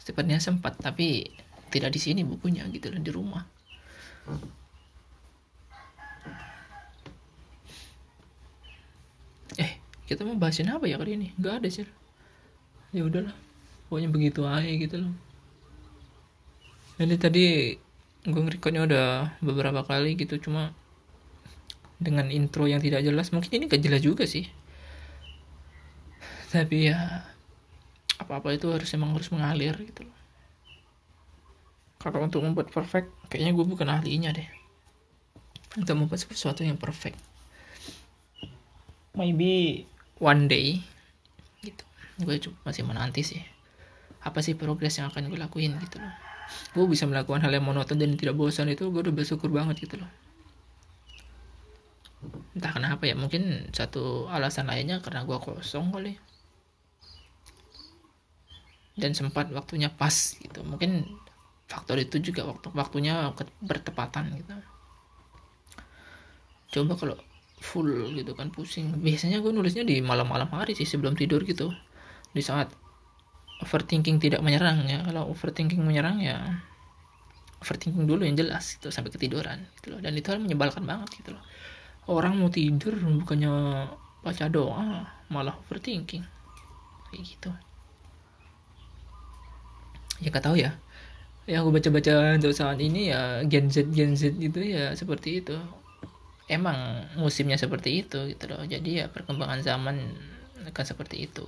Sepertinya 0.00 0.40
sempat 0.40 0.80
tapi 0.80 1.28
tidak 1.68 1.92
di 1.92 2.00
sini 2.00 2.24
bukunya 2.24 2.64
gitu 2.72 2.88
loh 2.90 3.02
di 3.02 3.12
rumah. 3.12 3.44
Kita 10.04 10.20
mau 10.20 10.36
bahasin 10.36 10.68
apa 10.68 10.84
ya 10.84 11.00
kali 11.00 11.16
ini? 11.16 11.32
Nggak 11.40 11.54
ada 11.64 11.68
sih 11.72 11.88
ya 12.94 13.02
udahlah 13.02 13.34
pokoknya 13.90 14.08
begitu 14.14 14.46
aja 14.46 14.70
gitu 14.70 14.96
loh. 15.02 15.14
Jadi 16.94 17.14
tadi 17.18 17.44
gue 18.24 18.40
ngerekodnya 18.40 18.88
udah 18.88 19.08
beberapa 19.44 19.84
kali 19.84 20.16
gitu 20.16 20.40
cuma 20.40 20.72
dengan 22.00 22.32
intro 22.32 22.64
yang 22.64 22.80
tidak 22.80 23.04
jelas 23.04 23.28
mungkin 23.30 23.52
ini 23.52 23.64
gak 23.68 23.84
jelas 23.84 24.00
juga 24.00 24.24
sih. 24.24 24.48
Tapi 26.48 26.88
ya 26.88 27.24
apa-apa 28.16 28.56
itu 28.56 28.72
harus 28.72 28.88
emang 28.96 29.12
harus 29.12 29.28
mengalir 29.28 29.76
gitu. 29.76 30.08
Loh 30.08 30.20
kalau 32.00 32.20
untuk 32.24 32.44
membuat 32.44 32.68
perfect 32.68 33.08
kayaknya 33.32 33.52
gue 33.56 33.64
bukan 33.64 33.88
ahlinya 33.92 34.32
deh. 34.32 34.48
Untuk 35.76 35.96
membuat 35.96 36.20
sesuatu 36.24 36.64
yang 36.64 36.80
perfect. 36.80 37.20
Maybe 39.12 39.84
one 40.16 40.48
day 40.48 40.80
gitu. 41.60 41.84
Gue 42.24 42.40
masih 42.64 42.88
menanti 42.88 43.20
sih 43.20 43.42
apa 44.24 44.40
sih 44.40 44.56
progres 44.56 44.96
yang 44.96 45.12
akan 45.12 45.28
gue 45.28 45.36
lakuin 45.36 45.76
gitu. 45.84 46.00
loh 46.00 46.33
gue 46.74 46.84
bisa 46.90 47.06
melakukan 47.06 47.42
hal 47.42 47.52
yang 47.54 47.64
monoton 47.64 47.98
dan 47.98 48.14
tidak 48.18 48.34
bosan 48.34 48.70
itu 48.70 48.90
gue 48.90 49.00
udah 49.04 49.14
bersyukur 49.14 49.48
banget 49.50 49.86
gitu 49.86 50.02
loh. 50.02 50.10
Entah 52.54 52.72
kenapa 52.72 53.04
ya 53.04 53.14
mungkin 53.18 53.68
satu 53.74 54.30
alasan 54.30 54.70
lainnya 54.70 55.02
karena 55.02 55.26
gue 55.26 55.36
kosong 55.36 55.92
kali. 55.92 56.16
Dan 58.94 59.10
sempat 59.12 59.50
waktunya 59.50 59.90
pas 59.90 60.14
gitu. 60.38 60.62
Mungkin 60.62 61.02
faktor 61.66 61.98
itu 61.98 62.22
juga 62.22 62.46
waktu 62.46 62.70
waktunya 62.72 63.34
bertepatan 63.58 64.38
gitu. 64.38 64.54
Coba 66.74 66.94
kalau 66.94 67.16
full 67.58 68.14
gitu 68.14 68.36
kan 68.38 68.54
pusing. 68.54 68.94
Biasanya 69.02 69.42
gue 69.42 69.50
nulisnya 69.50 69.82
di 69.82 69.98
malam-malam 69.98 70.46
hari 70.52 70.78
sih 70.78 70.86
sebelum 70.86 71.18
tidur 71.18 71.42
gitu. 71.42 71.74
Di 72.30 72.42
saat 72.42 72.70
overthinking 73.64 74.20
tidak 74.20 74.44
menyerang 74.44 74.84
ya. 74.84 75.00
Kalau 75.00 75.32
overthinking 75.32 75.80
menyerang 75.80 76.20
ya 76.20 76.60
overthinking 77.64 78.04
dulu 78.04 78.28
yang 78.28 78.36
jelas 78.36 78.76
gitu 78.76 78.92
sampai 78.92 79.08
ketiduran 79.08 79.64
gitu 79.80 79.96
loh. 79.96 80.00
Dan 80.04 80.12
itu 80.12 80.28
hal 80.28 80.38
menyebalkan 80.38 80.84
banget 80.84 81.24
gitu 81.24 81.32
loh. 81.32 81.40
Orang 82.04 82.36
mau 82.36 82.52
tidur 82.52 82.92
bukannya 83.00 83.88
baca 84.20 84.44
doa 84.52 85.08
malah 85.32 85.56
overthinking. 85.64 86.20
Kayak 87.08 87.22
gitu. 87.24 87.50
Ya 90.20 90.28
gak 90.28 90.44
tahu 90.44 90.60
ya. 90.60 90.76
Yang 91.48 91.60
aku 91.64 91.70
baca-baca 91.72 92.14
untuk 92.36 92.52
saat 92.52 92.80
ini 92.80 93.08
ya 93.12 93.44
Gen 93.48 93.72
Z 93.72 93.88
Gen 93.96 94.12
Z 94.12 94.36
itu 94.36 94.60
ya 94.60 94.92
seperti 94.92 95.40
itu. 95.40 95.56
Emang 96.44 97.08
musimnya 97.16 97.56
seperti 97.56 98.04
itu 98.04 98.28
gitu 98.28 98.44
loh. 98.52 98.60
Jadi 98.68 99.00
ya 99.00 99.08
perkembangan 99.08 99.64
zaman 99.64 99.96
akan 100.68 100.84
seperti 100.84 101.28
itu 101.28 101.44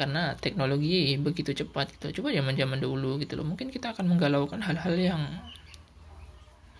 karena 0.00 0.32
teknologi 0.40 1.12
begitu 1.20 1.52
cepat 1.52 1.92
gitu. 1.92 2.20
Coba 2.20 2.32
zaman 2.32 2.56
zaman 2.56 2.80
dulu 2.80 3.20
gitu 3.20 3.36
loh. 3.36 3.44
Mungkin 3.44 3.68
kita 3.68 3.92
akan 3.92 4.08
menggalaukan 4.08 4.64
hal-hal 4.64 4.96
yang 4.96 5.22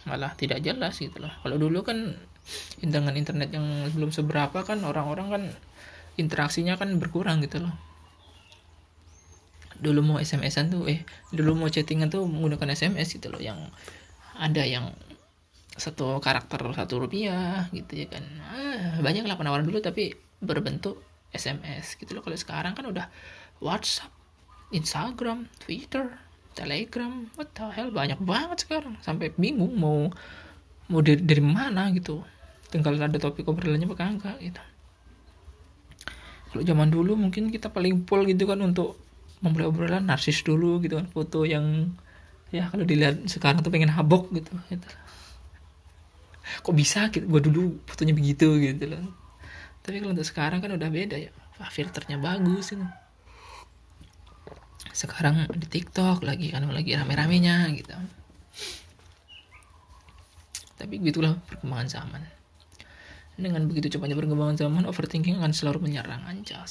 malah 0.08 0.32
tidak 0.40 0.64
jelas 0.64 0.96
gitu 0.96 1.20
loh. 1.20 1.32
Kalau 1.44 1.60
dulu 1.60 1.84
kan 1.84 2.16
dengan 2.80 3.12
internet 3.12 3.52
yang 3.52 3.92
belum 3.92 4.08
seberapa 4.08 4.64
kan 4.64 4.80
orang-orang 4.80 5.28
kan 5.28 5.42
interaksinya 6.16 6.80
kan 6.80 6.96
berkurang 6.96 7.44
gitu 7.44 7.60
loh. 7.60 7.74
Dulu 9.76 10.00
mau 10.00 10.16
SMS-an 10.16 10.72
tuh 10.72 10.88
eh 10.88 11.04
dulu 11.32 11.60
mau 11.60 11.68
chattingan 11.68 12.08
tuh 12.08 12.24
menggunakan 12.24 12.72
SMS 12.72 13.20
gitu 13.20 13.28
loh. 13.28 13.40
Yang 13.44 13.68
ada 14.40 14.64
yang 14.64 14.96
satu 15.76 16.20
karakter 16.24 16.60
satu 16.72 17.04
rupiah 17.04 17.68
gitu 17.76 18.04
ya 18.04 18.06
kan. 18.08 18.24
Ah, 18.48 18.96
banyak 19.04 19.28
lah 19.28 19.36
penawaran 19.36 19.68
dulu 19.68 19.84
tapi 19.84 20.16
berbentuk 20.40 21.09
SMS 21.30 21.94
gitu 21.98 22.12
loh. 22.14 22.22
Kalau 22.22 22.36
sekarang 22.38 22.72
kan 22.74 22.86
udah 22.86 23.06
WhatsApp 23.62 24.10
Instagram 24.70 25.50
Twitter 25.62 26.10
Telegram 26.54 27.30
what 27.38 27.54
the 27.54 27.66
hell 27.70 27.90
banyak 27.94 28.18
banget 28.18 28.66
sekarang. 28.66 28.98
Sampai 29.02 29.30
bingung 29.34 29.78
mau 29.78 30.10
mau 30.90 31.00
dari, 31.00 31.22
dari 31.22 31.42
mana 31.42 31.90
gitu. 31.94 32.22
Tinggal 32.70 32.98
ada 32.98 33.18
topik 33.18 33.46
obrolannya 33.46 33.86
apa 33.86 34.06
enggak 34.06 34.36
gitu. 34.42 34.62
Kalau 36.50 36.62
zaman 36.66 36.90
dulu 36.90 37.14
mungkin 37.14 37.54
kita 37.54 37.70
paling 37.70 38.02
full 38.10 38.26
gitu 38.26 38.50
kan 38.50 38.58
untuk 38.58 38.98
memulai 39.38 39.70
obrolan 39.70 40.04
narsis 40.10 40.42
dulu 40.42 40.82
gitu 40.82 40.98
kan 40.98 41.06
foto 41.08 41.46
yang 41.46 41.94
ya 42.50 42.66
kalau 42.66 42.82
dilihat 42.82 43.30
sekarang 43.30 43.62
tuh 43.62 43.70
pengen 43.70 43.94
habok 43.94 44.34
gitu, 44.34 44.50
gitu. 44.66 44.86
Kok 46.66 46.74
bisa 46.74 47.06
gitu? 47.14 47.30
Gue 47.30 47.38
dulu 47.38 47.78
fotonya 47.86 48.10
begitu 48.10 48.58
gitu 48.58 48.90
loh 48.90 49.19
tapi 49.90 49.98
kalau 49.98 50.14
untuk 50.14 50.22
sekarang 50.22 50.62
kan 50.62 50.70
udah 50.70 50.86
beda 50.86 51.18
ya. 51.18 51.34
Wah, 51.58 51.66
filternya 51.66 52.14
bagus 52.22 52.70
itu 52.70 52.86
sekarang 54.94 55.50
di 55.50 55.66
TikTok 55.66 56.22
lagi 56.22 56.54
kan 56.54 56.62
lagi 56.70 56.94
rame-ramenya 56.94 57.74
gitu. 57.74 57.90
Tapi 60.78 60.94
begitulah 61.02 61.42
perkembangan 61.42 61.90
zaman. 61.90 62.22
Dengan 63.34 63.66
begitu 63.66 63.90
cepatnya 63.90 64.14
perkembangan 64.14 64.62
zaman 64.62 64.86
overthinking 64.86 65.42
akan 65.42 65.50
selalu 65.50 65.90
menyerang 65.90 66.22
anjas. 66.22 66.70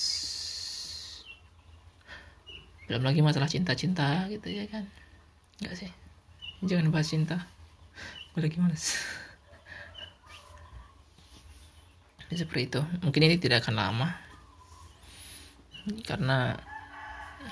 Belum 2.87 3.03
lagi 3.03 3.19
masalah 3.19 3.51
cinta-cinta 3.51 4.31
gitu 4.31 4.47
ya 4.47 4.63
kan. 4.71 4.87
Enggak 5.59 5.75
sih? 5.75 5.91
Jangan 6.63 6.87
bahas 6.87 7.11
cinta. 7.11 7.51
Gue 8.31 8.47
lagi 8.47 8.55
males 8.63 8.95
seperti 12.37 12.61
itu. 12.69 12.81
Mungkin 13.01 13.21
ini 13.25 13.35
tidak 13.41 13.65
akan 13.65 13.75
lama. 13.77 14.07
Karena 16.05 16.53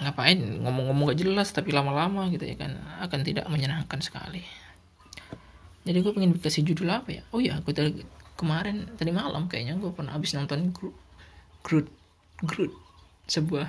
ngapain? 0.03 0.37
Ngomong-ngomong 0.37 1.13
gak 1.13 1.19
jelas 1.25 1.49
tapi 1.49 1.73
lama-lama 1.73 2.29
gitu 2.29 2.45
ya 2.45 2.53
kan 2.59 2.77
akan 3.01 3.19
tidak 3.25 3.49
menyenangkan 3.49 3.97
sekali. 4.03 4.45
Jadi 5.87 5.97
gue 6.03 6.11
pengen 6.11 6.35
kasih 6.37 6.67
judul 6.67 6.91
apa 6.91 7.09
ya? 7.09 7.21
Oh 7.33 7.39
ya 7.41 7.57
gue 7.63 7.73
tadi 7.73 8.03
kemarin 8.37 8.85
tadi 8.99 9.09
malam 9.09 9.49
kayaknya 9.49 9.79
gue 9.81 9.89
pernah 9.95 10.13
habis 10.13 10.35
nonton 10.37 10.69
Groot 11.65 11.87
Groot 12.45 12.73
sebuah 13.25 13.65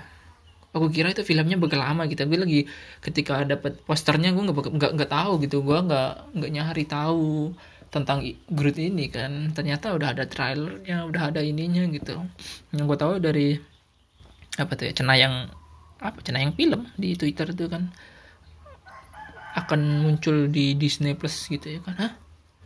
aku 0.76 0.92
kira 0.92 1.10
itu 1.14 1.24
filmnya 1.24 1.56
bakal 1.56 1.80
lama 1.80 2.04
gitu. 2.10 2.26
Gue 2.28 2.38
lagi 2.42 2.60
ketika 3.00 3.46
dapat 3.48 3.80
posternya 3.86 4.34
gue 4.34 4.42
nggak 4.44 4.76
nggak 4.76 4.90
nggak 4.98 5.10
tahu 5.10 5.32
gitu. 5.46 5.64
Gue 5.64 5.78
nggak 5.80 6.36
nggak 6.36 6.50
nyari 6.52 6.84
tahu 6.84 7.54
tentang 7.88 8.24
Groot 8.48 8.76
ini 8.76 9.08
kan. 9.08 9.52
Ternyata 9.52 9.96
udah 9.96 10.12
ada 10.12 10.24
trailernya 10.28 11.08
udah 11.08 11.32
ada 11.32 11.40
ininya 11.40 11.88
gitu. 11.88 12.20
Yang 12.72 12.84
gue 12.84 12.98
tahu 12.98 13.12
dari 13.20 13.48
apa 14.58 14.72
tuh 14.74 14.90
ya 14.90 14.92
cenayang 14.96 15.34
apa 16.02 16.18
cenayang 16.22 16.52
film 16.54 16.88
di 17.00 17.16
Twitter 17.16 17.48
itu 17.52 17.66
kan. 17.68 17.92
Akan 19.56 20.04
muncul 20.04 20.46
di 20.52 20.76
Disney 20.76 21.16
Plus 21.16 21.48
gitu 21.48 21.66
ya 21.66 21.80
kan. 21.82 21.94
Hah? 21.96 22.12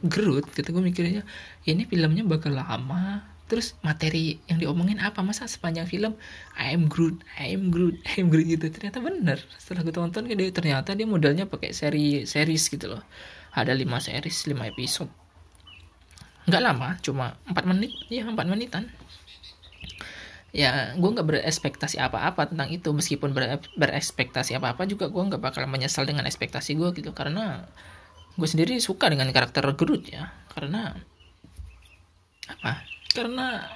Groot? 0.03 0.51
Gitu 0.51 0.75
gue 0.75 0.83
mikirnya 0.83 1.23
ini 1.65 1.87
filmnya 1.87 2.27
bakal 2.27 2.59
lama. 2.59 3.23
Terus 3.47 3.77
materi 3.85 4.41
yang 4.49 4.59
diomongin 4.59 4.97
apa? 4.99 5.21
Masa 5.21 5.45
sepanjang 5.45 5.85
film 5.87 6.13
I 6.59 6.75
am 6.75 6.91
Groot 6.91 7.23
I 7.39 7.55
am 7.55 7.71
Groot 7.71 8.01
I 8.11 8.27
am 8.27 8.33
Groot 8.33 8.49
gitu. 8.51 8.67
Ternyata 8.67 8.99
bener. 8.99 9.39
Setelah 9.61 9.87
gue 9.87 9.95
tonton 9.95 10.27
dia 10.27 10.51
ternyata 10.51 10.99
dia 10.99 11.07
modelnya 11.07 11.47
pakai 11.47 11.71
seri 11.71 12.27
series 12.27 12.67
gitu 12.67 12.99
loh 12.99 13.05
ada 13.53 13.73
5 13.77 13.85
series 14.01 14.39
5 14.49 14.73
episode. 14.73 15.13
Nggak 16.49 16.63
lama 16.65 16.89
cuma 17.05 17.37
4 17.47 17.71
menit. 17.71 17.93
Ya 18.09 18.25
4 18.27 18.35
menitan. 18.49 18.89
Ya 20.53 20.93
gue 20.97 21.11
nggak 21.13 21.29
berespektasi 21.29 22.01
apa-apa 22.01 22.49
tentang 22.49 22.69
itu. 22.73 22.91
Meskipun 22.93 23.37
ber 23.37 23.61
berespektasi 23.77 24.57
apa-apa 24.57 24.89
juga 24.89 25.09
gue 25.13 25.23
nggak 25.23 25.41
bakal 25.41 25.65
menyesal 25.69 26.09
dengan 26.09 26.25
ekspektasi 26.25 26.77
gue 26.77 26.93
gitu. 26.97 27.13
Karena 27.13 27.69
gue 28.35 28.49
sendiri 28.49 28.81
suka 28.81 29.13
dengan 29.13 29.29
karakter 29.31 29.65
Groot 29.77 30.09
ya. 30.09 30.33
Karena 30.53 30.97
apa? 32.49 32.85
Karena 33.13 33.69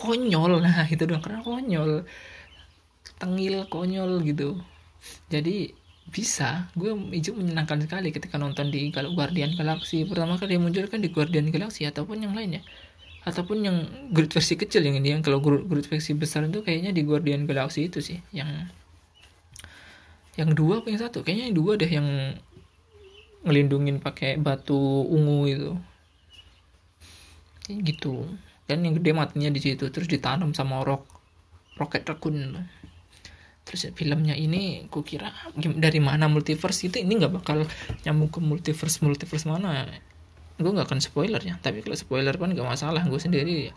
konyol. 0.00 0.64
Nah 0.64 0.88
itu 0.94 1.04
dong. 1.04 1.20
Karena 1.20 1.44
konyol. 1.44 2.08
Tengil 3.20 3.68
konyol 3.70 4.24
gitu. 4.26 4.58
Jadi 5.30 5.81
bisa. 6.10 6.66
Gue 6.74 6.96
itu 7.14 7.36
menyenangkan 7.36 7.78
sekali 7.84 8.10
ketika 8.10 8.40
nonton 8.40 8.72
di 8.72 8.90
Guardian 8.90 9.54
Galaxy. 9.54 10.02
Pertama 10.08 10.40
kali 10.40 10.58
muncul 10.58 10.88
kan 10.90 10.98
di 10.98 11.12
Guardian 11.12 11.52
Galaxy 11.52 11.86
ataupun 11.86 12.24
yang 12.24 12.34
lainnya 12.34 12.64
ataupun 13.22 13.62
yang 13.62 13.76
Groot 14.10 14.34
versi 14.34 14.58
kecil 14.58 14.82
yang 14.82 14.98
ini 14.98 15.14
yang 15.14 15.22
kalau 15.22 15.38
Groot, 15.38 15.70
Groot 15.70 15.86
versi 15.86 16.10
besar 16.18 16.42
itu 16.46 16.66
kayaknya 16.66 16.90
di 16.90 17.06
Guardian 17.06 17.46
Galaxy 17.46 17.86
itu 17.86 18.02
sih 18.02 18.18
yang 18.34 18.66
yang 20.34 20.50
dua 20.56 20.82
apa 20.82 20.88
yang 20.90 21.00
satu? 21.00 21.22
Kayaknya 21.22 21.44
yang 21.52 21.56
dua 21.56 21.72
deh 21.76 21.90
yang 21.90 22.08
ngelindungin 23.46 24.00
pakai 24.00 24.40
batu 24.40 25.06
ungu 25.06 25.38
itu. 25.46 25.70
Gitu. 27.68 28.26
Dan 28.66 28.82
yang 28.82 28.98
gede 28.98 29.12
matinya 29.12 29.50
di 29.52 29.60
situ 29.60 29.92
terus 29.92 30.08
ditanam 30.08 30.56
sama 30.56 30.82
rok 30.82 31.04
roket 31.78 32.02
raccoon 32.08 32.58
terus 33.62 33.86
filmnya 33.94 34.34
ini 34.34 34.90
ku 34.90 35.06
kira 35.06 35.30
dari 35.54 36.02
mana 36.02 36.26
multiverse 36.26 36.90
itu 36.90 36.98
ini 36.98 37.22
nggak 37.22 37.32
bakal 37.42 37.62
nyambung 38.02 38.30
ke 38.34 38.40
multiverse 38.42 38.98
multiverse 39.06 39.46
mana. 39.46 39.86
Gue 40.58 40.70
nggak 40.74 40.90
akan 40.90 41.00
spoiler 41.00 41.38
ya 41.42 41.58
tapi 41.62 41.82
kalau 41.86 41.94
spoiler 41.94 42.34
kan 42.34 42.54
gak 42.54 42.66
masalah. 42.66 43.02
Gue 43.06 43.22
sendiri 43.22 43.70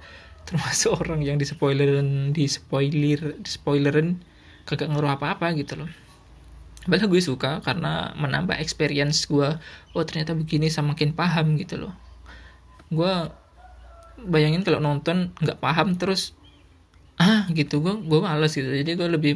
termasuk 0.45 0.93
orang 1.01 1.21
yang 1.21 1.37
di 1.37 1.45
spoilerin 1.45 2.33
di 2.33 2.49
spoiler 2.49 3.37
di 3.37 3.49
spoilerin 3.49 4.21
kagak 4.65 4.89
ngaruh 4.89 5.17
apa 5.17 5.37
apa 5.37 5.53
gitu 5.53 5.77
loh. 5.77 5.89
Padahal 6.85 7.09
gue 7.09 7.21
suka 7.21 7.61
karena 7.65 8.13
menambah 8.17 8.57
experience 8.61 9.25
gue 9.25 9.57
oh 9.93 10.03
ternyata 10.05 10.37
begini 10.37 10.69
sama 10.69 10.97
paham 10.97 11.57
gitu 11.57 11.81
loh. 11.81 11.93
Gue 12.89 13.29
bayangin 14.21 14.65
kalau 14.65 14.81
nonton 14.81 15.33
nggak 15.41 15.61
paham 15.61 15.97
terus 15.97 16.33
ah 17.21 17.45
gitu 17.53 17.81
gue 17.81 17.93
gue 18.01 18.19
males 18.21 18.53
gitu. 18.53 18.69
Jadi 18.69 18.91
gue 18.97 19.09
lebih 19.09 19.33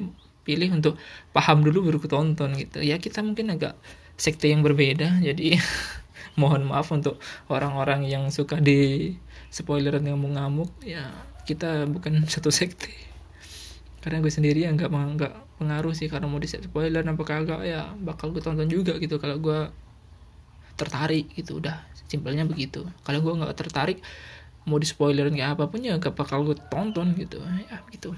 pilih 0.50 0.74
untuk 0.74 0.98
paham 1.30 1.62
dulu 1.62 1.94
baru 1.94 2.02
tonton 2.02 2.58
gitu. 2.58 2.82
Ya 2.82 2.98
kita 2.98 3.22
mungkin 3.22 3.54
agak 3.54 3.78
sekte 4.18 4.50
yang 4.50 4.66
berbeda 4.66 5.22
jadi 5.22 5.62
mohon 6.42 6.66
maaf 6.66 6.90
untuk 6.90 7.22
orang-orang 7.54 8.10
yang 8.10 8.34
suka 8.34 8.58
di 8.58 9.14
spoiler 9.54 10.02
yang 10.02 10.18
mau 10.18 10.28
ngamuk 10.34 10.74
ya 10.82 11.06
kita 11.46 11.86
bukan 11.86 12.26
satu 12.34 12.50
sekte. 12.50 12.90
Karena 14.02 14.26
gue 14.26 14.32
sendiri 14.34 14.66
ya 14.66 14.74
nggak 14.74 14.90
nggak 14.90 15.34
pengaruh 15.62 15.94
sih 15.94 16.10
karena 16.10 16.26
mau 16.26 16.42
di 16.42 16.50
spoiler 16.50 17.06
apa 17.06 17.24
kagak 17.28 17.62
ya 17.62 17.94
bakal 18.02 18.34
gue 18.34 18.42
tonton 18.42 18.66
juga 18.66 18.98
gitu. 18.98 19.22
Kalau 19.22 19.38
gue 19.38 19.70
tertarik 20.74 21.30
gitu 21.38 21.62
udah 21.62 21.86
simpelnya 22.10 22.50
begitu. 22.50 22.90
Kalau 23.06 23.22
gue 23.22 23.34
nggak 23.38 23.54
tertarik 23.54 24.02
mau 24.66 24.82
di 24.82 24.88
spoilerin 24.90 25.38
kayak 25.38 25.60
apa 25.60 25.66
pun 25.70 25.82
ya 25.84 25.98
gak 26.02 26.18
bakal 26.18 26.42
gue 26.42 26.58
tonton 26.74 27.14
gitu. 27.14 27.38
Ya 27.70 27.86
gitu 27.94 28.18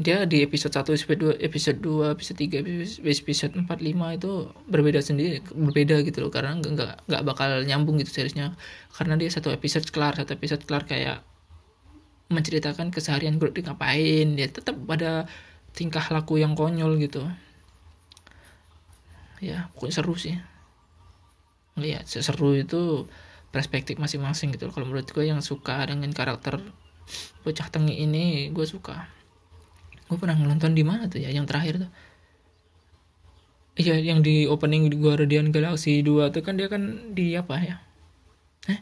dia 0.00 0.24
di 0.24 0.40
episode 0.40 0.72
1, 0.72 0.96
episode 0.96 1.20
2, 1.36 1.44
episode 1.44 1.78
2, 1.84 2.16
episode 2.16 2.38
3, 2.40 3.04
episode 3.04 3.52
4, 3.52 3.68
5 3.68 4.16
itu 4.16 4.32
berbeda 4.64 5.04
sendiri, 5.04 5.44
berbeda 5.52 6.00
gitu 6.08 6.24
loh 6.24 6.32
karena 6.32 6.56
nggak 6.56 7.04
nggak 7.04 7.22
bakal 7.28 7.60
nyambung 7.68 8.00
gitu 8.00 8.08
seriesnya 8.08 8.56
karena 8.96 9.20
dia 9.20 9.28
satu 9.28 9.52
episode 9.52 9.84
kelar, 9.92 10.16
satu 10.16 10.32
episode 10.32 10.64
kelar 10.64 10.88
kayak 10.88 11.20
menceritakan 12.32 12.88
keseharian 12.88 13.36
Groot 13.36 13.60
ngapain, 13.60 14.40
dia 14.40 14.48
tetap 14.48 14.80
pada 14.88 15.28
tingkah 15.76 16.08
laku 16.08 16.40
yang 16.40 16.56
konyol 16.56 16.96
gitu. 16.96 17.20
Ya, 19.44 19.68
pokoknya 19.76 19.94
seru 20.00 20.16
sih. 20.16 20.36
Lihat, 21.76 22.08
seru 22.08 22.56
itu 22.56 23.04
perspektif 23.52 24.00
masing-masing 24.00 24.56
gitu 24.56 24.68
loh. 24.68 24.72
Kalau 24.72 24.86
menurut 24.88 25.12
gue 25.12 25.28
yang 25.28 25.44
suka 25.44 25.84
dengan 25.84 26.08
karakter 26.16 26.56
bocah 27.42 27.68
tengi 27.68 28.06
ini 28.06 28.54
gue 28.54 28.62
suka 28.62 29.19
gue 30.10 30.18
pernah 30.18 30.34
nonton 30.34 30.74
di 30.74 30.82
mana 30.82 31.06
tuh 31.06 31.22
ya 31.22 31.30
yang 31.30 31.46
terakhir 31.46 31.86
tuh? 31.86 31.90
Iya 33.78 33.94
yang 34.02 34.26
di 34.26 34.50
opening 34.50 34.90
di 34.90 34.98
Guardian 34.98 35.54
Galaxy 35.54 36.02
2 36.02 36.34
tuh 36.34 36.42
kan 36.42 36.58
dia 36.58 36.66
kan 36.66 37.14
di 37.14 37.38
apa 37.38 37.54
ya? 37.62 37.78
Eh 38.66 38.78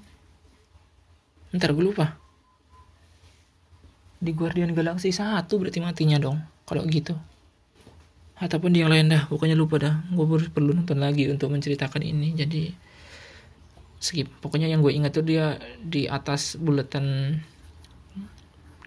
ntar 1.53 1.77
gue 1.77 1.85
lupa. 1.85 2.17
Di 4.19 4.33
Guardian 4.33 4.73
Galaxy 4.73 5.13
1 5.13 5.45
berarti 5.45 5.85
matinya 5.85 6.17
dong 6.17 6.41
kalau 6.65 6.89
gitu. 6.89 7.13
Ataupun 8.41 8.73
di 8.73 8.81
yang 8.81 8.89
lain 8.89 9.13
dah 9.13 9.29
pokoknya 9.29 9.53
lupa 9.53 9.77
dah. 9.77 10.01
Gue 10.09 10.25
perlu 10.49 10.73
nonton 10.73 10.97
lagi 10.97 11.29
untuk 11.29 11.53
menceritakan 11.53 12.01
ini 12.01 12.33
jadi 12.33 12.73
skip. 14.01 14.33
Pokoknya 14.41 14.73
yang 14.73 14.81
gue 14.81 14.97
ingat 14.97 15.13
tuh 15.13 15.27
dia 15.29 15.61
di 15.85 16.09
atas 16.09 16.57
buletan 16.57 17.37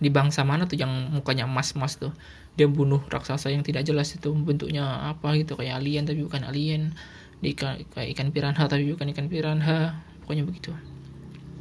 di 0.02 0.10
bangsa 0.10 0.42
mana 0.42 0.66
tuh 0.66 0.82
yang 0.82 1.14
mukanya 1.14 1.46
emas-emas 1.46 2.02
tuh. 2.02 2.10
Dia 2.58 2.66
bunuh 2.66 3.06
raksasa 3.06 3.54
yang 3.54 3.62
tidak 3.62 3.86
jelas 3.86 4.18
itu 4.18 4.34
bentuknya 4.34 5.14
apa 5.14 5.38
gitu 5.38 5.54
kayak 5.54 5.78
alien 5.78 6.10
tapi 6.10 6.26
bukan 6.26 6.42
alien. 6.42 6.98
Di 7.38 7.54
kayak 7.54 8.10
ikan 8.18 8.34
piranha 8.34 8.66
tapi 8.66 8.90
bukan 8.90 9.14
ikan 9.14 9.30
piranha 9.30 10.02
pokoknya 10.26 10.44
begitu. 10.50 10.74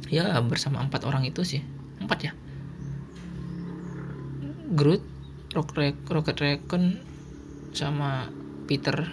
Ya 0.09 0.33
bersama 0.41 0.81
empat 0.81 1.05
orang 1.05 1.23
itu 1.29 1.45
sih. 1.45 1.61
Empat 2.01 2.19
ya? 2.25 2.33
Groot 4.73 5.05
Rocket, 5.53 5.99
Rocket 6.09 6.37
Raccoon 6.41 6.97
sama 7.77 8.33
Peter 8.65 9.05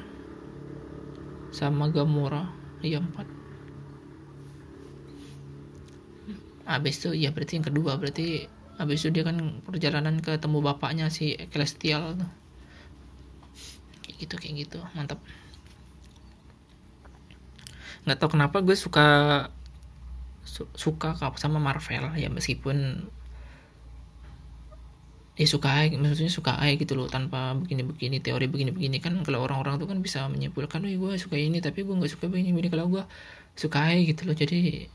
sama 1.52 1.92
Gamora. 1.92 2.48
Iya 2.80 3.04
empat. 3.04 3.28
Habis 6.64 6.94
itu 7.04 7.10
ya 7.12 7.28
berarti 7.34 7.60
yang 7.60 7.66
kedua 7.66 7.96
berarti 8.00 8.57
habis 8.78 9.02
itu 9.02 9.10
dia 9.10 9.26
kan 9.26 9.58
perjalanan 9.66 10.22
ke 10.22 10.38
temu 10.38 10.62
bapaknya 10.62 11.10
si 11.10 11.34
Celestial 11.50 12.14
tuh. 12.14 12.30
Kayak 14.06 14.16
gitu 14.22 14.34
kayak 14.38 14.54
gitu. 14.64 14.78
Mantap. 14.94 15.18
Nggak 18.06 18.16
tahu 18.22 18.38
kenapa 18.38 18.62
gue 18.62 18.78
suka 18.78 19.06
su 20.46 20.64
suka 20.72 21.12
sama 21.36 21.60
Marvel 21.60 22.16
ya 22.16 22.32
meskipun 22.32 23.04
ya 25.38 25.46
suka 25.46 25.70
aja 25.84 25.94
maksudnya 26.00 26.32
suka 26.32 26.56
aja 26.56 26.74
gitu 26.74 26.98
loh 26.98 27.06
tanpa 27.06 27.58
begini-begini 27.58 28.22
teori 28.22 28.46
begini-begini. 28.46 29.02
Kan 29.02 29.26
kalau 29.26 29.42
orang-orang 29.42 29.82
tuh 29.82 29.90
kan 29.90 29.98
bisa 29.98 30.24
menyimpulkan 30.30 30.86
oh 30.86 30.90
gue 30.90 31.12
suka 31.18 31.34
ini 31.34 31.58
tapi 31.58 31.82
gue 31.82 31.94
nggak 31.98 32.12
suka 32.14 32.30
begini-begini. 32.30 32.70
Kalau 32.70 32.86
gue 32.86 33.02
suka 33.58 33.90
aja 33.90 34.00
gitu 34.06 34.22
loh. 34.22 34.38
Jadi 34.38 34.86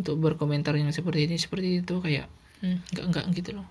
untuk 0.00 0.16
berkomentar 0.16 0.72
yang 0.80 0.88
seperti 0.96 1.28
ini 1.28 1.36
seperti 1.36 1.84
itu 1.84 1.94
kayak 2.00 2.26
hmm, 2.62 2.78
enggak 2.92 3.04
enggak 3.08 3.24
gitu 3.34 3.50
loh. 3.58 3.66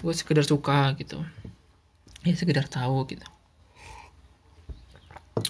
Gue 0.00 0.14
sekedar 0.14 0.46
suka 0.46 0.94
gitu. 0.98 1.22
Ya 2.22 2.34
sekedar 2.38 2.66
tahu 2.70 3.06
gitu. 3.10 3.26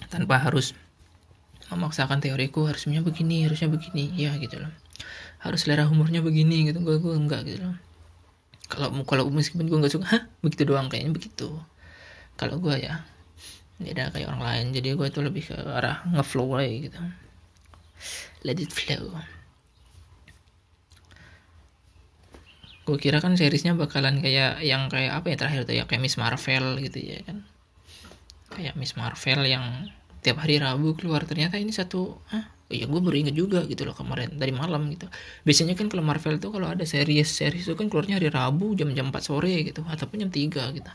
Tanpa 0.08 0.40
harus 0.40 0.72
memaksakan 1.72 2.20
teoriku 2.20 2.68
harusnya 2.68 3.00
begini 3.04 3.44
harusnya 3.44 3.68
begini. 3.68 4.12
Ya 4.16 4.32
gitu 4.40 4.60
loh. 4.60 4.72
Harus 5.42 5.66
selera 5.66 5.84
humornya 5.84 6.24
begini 6.24 6.70
gitu. 6.70 6.80
Gue 6.80 6.96
gue 7.00 7.14
enggak 7.14 7.44
gitu 7.48 7.68
loh. 7.68 7.76
Kalau 8.72 8.88
kalau 9.04 9.28
meskipun 9.28 9.68
gue 9.68 9.78
nggak 9.78 9.92
suka 9.92 10.06
hah 10.08 10.22
begitu 10.40 10.64
doang 10.64 10.88
kayaknya 10.88 11.12
begitu. 11.12 11.52
Kalau 12.40 12.56
gue 12.56 12.80
ya 12.80 13.04
beda 13.76 14.14
kayak 14.14 14.32
orang 14.32 14.42
lain. 14.42 14.66
Jadi 14.72 14.96
gue 14.96 15.06
itu 15.10 15.20
lebih 15.20 15.42
ke 15.52 15.56
arah 15.56 16.00
ngeflow 16.08 16.56
aja 16.56 16.72
gitu. 16.88 17.00
Let 18.46 18.58
it 18.58 18.72
flow 18.72 19.12
gue 22.82 22.98
kira 22.98 23.22
kan 23.22 23.38
seriesnya 23.38 23.78
bakalan 23.78 24.18
kayak 24.18 24.58
yang 24.66 24.90
kayak 24.90 25.22
apa 25.22 25.26
ya 25.30 25.36
terakhir 25.38 25.62
tuh 25.70 25.74
ya 25.78 25.84
kayak 25.86 26.02
Miss 26.02 26.18
Marvel 26.18 26.82
gitu 26.82 26.98
ya 26.98 27.22
kan. 27.22 27.46
Kayak 28.52 28.74
Miss 28.74 28.98
Marvel 28.98 29.40
yang 29.46 29.88
tiap 30.22 30.42
hari 30.42 30.58
Rabu 30.58 30.98
keluar. 30.98 31.22
Ternyata 31.22 31.62
ini 31.62 31.70
satu 31.70 32.18
ah 32.34 32.50
ya 32.72 32.88
gue 32.88 33.00
baru 33.04 33.16
inget 33.20 33.36
juga 33.36 33.62
gitu 33.68 33.86
loh 33.86 33.94
kemarin 33.94 34.34
dari 34.34 34.50
malam 34.50 34.90
gitu. 34.90 35.06
Biasanya 35.46 35.78
kan 35.78 35.86
kalau 35.86 36.02
Marvel 36.02 36.42
tuh 36.42 36.50
kalau 36.50 36.72
ada 36.72 36.82
series 36.82 37.28
series 37.30 37.70
itu 37.70 37.74
kan 37.78 37.86
keluarnya 37.86 38.18
hari 38.18 38.32
Rabu 38.32 38.74
jam-jam 38.74 39.14
4 39.14 39.22
sore 39.22 39.62
gitu 39.62 39.86
ataupun 39.86 40.26
jam 40.26 40.30
3 40.32 40.74
gitu. 40.74 40.90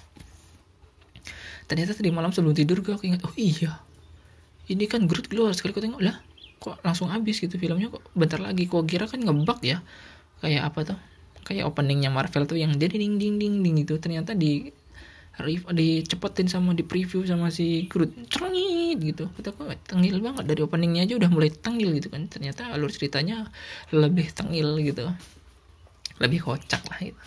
Ternyata 1.68 1.92
tadi 1.96 2.10
malam 2.12 2.36
sebelum 2.36 2.56
tidur 2.56 2.84
gue 2.84 3.00
ingat 3.00 3.24
oh 3.24 3.36
iya 3.40 3.80
ini 4.68 4.84
kan 4.92 5.08
Groot 5.08 5.32
keluar 5.32 5.56
sekali. 5.56 5.72
Gue 5.72 5.88
tengok 5.88 6.04
lah 6.04 6.20
kok 6.58 6.84
langsung 6.84 7.08
habis 7.14 7.40
gitu 7.40 7.56
filmnya 7.56 7.88
kok 7.88 8.04
bentar 8.12 8.44
lagi? 8.44 8.68
Kok 8.68 8.84
kira 8.84 9.08
kan 9.08 9.24
ngebak 9.24 9.64
ya 9.64 9.80
kayak 10.44 10.68
apa 10.68 10.80
tuh 10.94 11.00
kayak 11.48 11.64
openingnya 11.64 12.12
Marvel 12.12 12.44
tuh 12.44 12.60
yang 12.60 12.76
jadi 12.76 13.00
ding 13.00 13.16
ding 13.16 13.40
ding 13.40 13.64
ding 13.64 13.80
itu 13.80 13.96
ternyata 14.04 14.36
di 14.36 14.68
dicepetin 15.72 16.50
sama 16.50 16.74
di 16.74 16.82
preview 16.82 17.22
sama 17.22 17.54
si 17.54 17.86
Groot. 17.86 18.10
Cerngit 18.26 18.98
gitu. 18.98 19.30
Kita 19.38 19.54
kok 19.54 19.70
tengil 19.86 20.18
banget. 20.18 20.50
Dari 20.50 20.66
openingnya 20.66 21.06
aja 21.06 21.14
udah 21.14 21.30
mulai 21.30 21.54
tengil 21.54 21.94
gitu 21.94 22.10
kan. 22.10 22.26
Ternyata 22.26 22.74
alur 22.74 22.90
ceritanya 22.90 23.46
lebih 23.94 24.34
tengil 24.34 24.82
gitu. 24.82 25.06
Lebih 26.18 26.42
kocak 26.42 26.82
lah 26.90 27.00
gitu. 27.06 27.22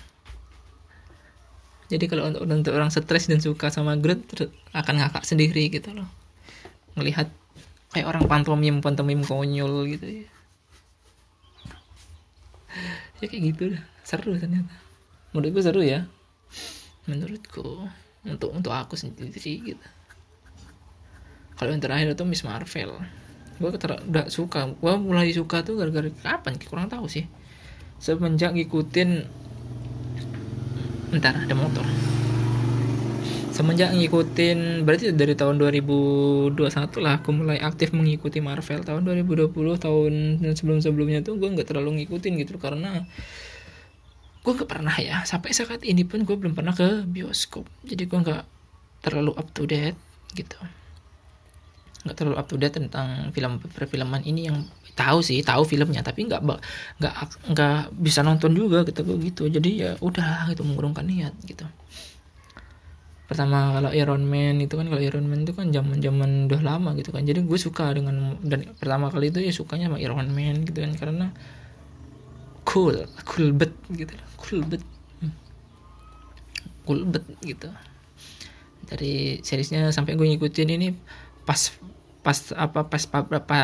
Jadi 1.91 2.05
kalau 2.11 2.35
untuk, 2.35 2.43
untuk 2.47 2.73
orang 2.75 2.91
stres 2.91 3.31
dan 3.31 3.39
suka 3.39 3.71
sama 3.71 3.95
Groot 3.95 4.27
akan 4.75 4.95
ngakak 5.07 5.23
sendiri 5.23 5.71
gitu 5.71 5.95
loh. 5.95 6.11
Melihat 6.99 7.31
kayak 7.95 8.11
orang 8.11 8.27
pantomim 8.27 8.83
pantomim 8.83 9.23
konyol 9.23 9.87
gitu 9.87 10.27
ya. 10.27 10.27
Ya 13.23 13.27
kayak 13.31 13.43
gitu 13.55 13.79
dah 13.79 13.90
seru 14.11 14.35
ternyata. 14.35 14.75
Menurutku 15.31 15.63
seru 15.63 15.87
ya. 15.87 16.11
Menurutku. 17.07 17.87
Untuk 18.27 18.51
untuk 18.51 18.75
aku 18.75 18.99
sendiri 18.99 19.63
gitu. 19.63 19.87
Kalau 21.55 21.71
yang 21.71 21.79
terakhir 21.79 22.19
itu 22.19 22.25
Miss 22.27 22.43
Marvel. 22.43 22.99
Gue 23.63 23.71
udah 23.71 24.27
suka. 24.27 24.75
Gue 24.75 24.95
mulai 24.99 25.31
suka 25.31 25.63
tuh 25.63 25.79
gara-gara 25.79 26.11
kapan? 26.11 26.59
Kurang 26.59 26.91
tahu 26.91 27.07
sih. 27.07 27.31
Semenjak 28.03 28.57
ngikutin 28.57 29.11
bentar 31.15 31.37
ada 31.37 31.55
motor. 31.55 31.87
Semenjak 33.51 33.93
ngikutin 33.93 34.89
berarti 34.89 35.13
dari 35.13 35.37
tahun 35.37 35.61
2021 35.61 36.57
lah 37.05 37.21
aku 37.21 37.29
mulai 37.37 37.61
aktif 37.61 37.93
mengikuti 37.93 38.41
Marvel. 38.41 38.81
Tahun 38.81 39.05
2020 39.05 39.53
tahun 39.77 40.13
sebelum 40.57 40.81
sebelumnya 40.81 41.21
tuh 41.21 41.37
gue 41.37 41.47
nggak 41.47 41.69
terlalu 41.69 42.03
ngikutin 42.03 42.41
gitu 42.41 42.57
karena 42.57 43.05
gue 44.41 44.53
nggak 44.57 44.71
pernah 44.71 44.97
ya. 44.97 45.23
Sampai 45.29 45.53
saat 45.53 45.85
ini 45.85 46.03
pun 46.05 46.25
gue 46.25 46.37
belum 46.37 46.57
pernah 46.57 46.73
ke 46.73 47.05
bioskop. 47.05 47.69
Jadi 47.85 48.09
gue 48.09 48.19
nggak 48.19 48.43
terlalu 49.05 49.33
up 49.37 49.49
to 49.53 49.69
date 49.69 49.97
gitu. 50.33 50.57
Nggak 52.09 52.17
terlalu 52.17 52.37
up 52.41 52.47
to 52.49 52.57
date 52.57 52.77
tentang 52.77 53.29
film 53.37 53.61
perfilman 53.61 54.25
ini 54.25 54.49
yang 54.49 54.65
tahu 54.97 55.25
sih 55.25 55.41
tahu 55.41 55.65
filmnya 55.65 56.05
tapi 56.05 56.29
nggak 56.29 56.43
nggak 57.01 57.15
nggak 57.57 57.79
bisa 58.01 58.21
nonton 58.25 58.57
juga 58.57 58.85
gitu 58.89 59.05
gitu. 59.21 59.49
Jadi 59.49 59.71
ya 59.85 59.91
udah 60.01 60.49
gitu 60.53 60.65
mengurungkan 60.65 61.05
niat 61.05 61.37
gitu. 61.45 61.69
Pertama 63.31 63.79
kalau 63.79 63.95
Iron 63.95 64.27
Man 64.27 64.59
itu 64.59 64.75
kan 64.75 64.91
kalau 64.91 64.99
Iron 64.99 65.23
Man 65.31 65.47
itu 65.47 65.55
kan 65.55 65.71
zaman 65.71 66.03
zaman 66.03 66.51
udah 66.51 66.61
lama 66.67 66.97
gitu 66.99 67.15
kan. 67.15 67.23
Jadi 67.23 67.47
gue 67.47 67.59
suka 67.61 67.93
dengan 67.95 68.41
dan 68.43 68.73
pertama 68.75 69.07
kali 69.07 69.31
itu 69.31 69.39
ya 69.39 69.53
sukanya 69.55 69.87
sama 69.87 70.03
Iron 70.03 70.33
Man 70.33 70.67
gitu 70.67 70.83
kan. 70.83 70.97
Karena 70.99 71.31
cool. 72.71 72.97
Cool 73.27 73.51
bet 73.51 73.75
gitu. 73.91 74.15
Cool 74.39 74.63
bet 74.63 74.83
hmm. 75.21 75.35
cool 76.87 77.03
bet 77.11 77.27
gitu. 77.43 77.69
Dari 78.87 79.43
seriesnya 79.43 79.91
sampai 79.91 80.15
gue 80.15 80.27
ngikutin 80.31 80.71
ini 80.71 80.95
pas 81.43 81.75
pas 82.23 82.39
apa 82.55 82.87
pas 82.87 83.03
berapa 83.27 83.59